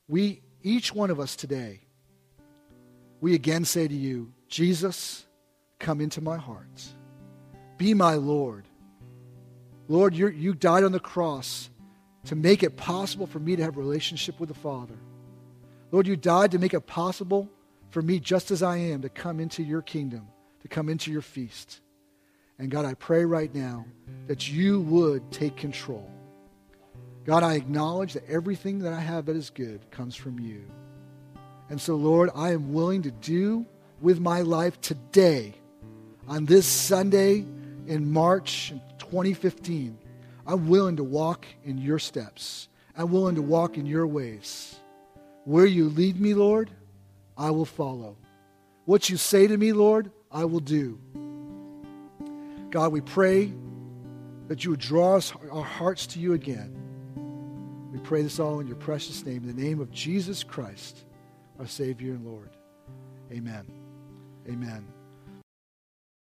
[0.07, 1.81] we, each one of us today,
[3.19, 5.25] we again say to you, Jesus,
[5.77, 6.85] come into my heart.
[7.77, 8.63] Be my Lord.
[9.89, 11.69] Lord, you died on the cross
[12.25, 14.95] to make it possible for me to have a relationship with the Father.
[15.91, 17.49] Lord, you died to make it possible
[17.89, 20.27] for me, just as I am, to come into your kingdom,
[20.61, 21.81] to come into your feast.
[22.59, 23.85] And God, I pray right now
[24.27, 26.09] that you would take control.
[27.25, 30.65] God, I acknowledge that everything that I have that is good comes from you.
[31.69, 33.65] And so, Lord, I am willing to do
[34.01, 35.53] with my life today,
[36.27, 37.45] on this Sunday
[37.87, 39.97] in March 2015,
[40.47, 42.67] I'm willing to walk in your steps.
[42.97, 44.75] I'm willing to walk in your ways.
[45.43, 46.71] Where you lead me, Lord,
[47.37, 48.17] I will follow.
[48.85, 50.99] What you say to me, Lord, I will do.
[52.69, 53.53] God, we pray
[54.47, 56.81] that you would draw us, our hearts to you again.
[57.91, 61.05] We pray this all in your precious name, in the name of Jesus Christ,
[61.59, 62.49] our Savior and Lord.
[63.31, 63.65] Amen.
[64.47, 64.94] Amen.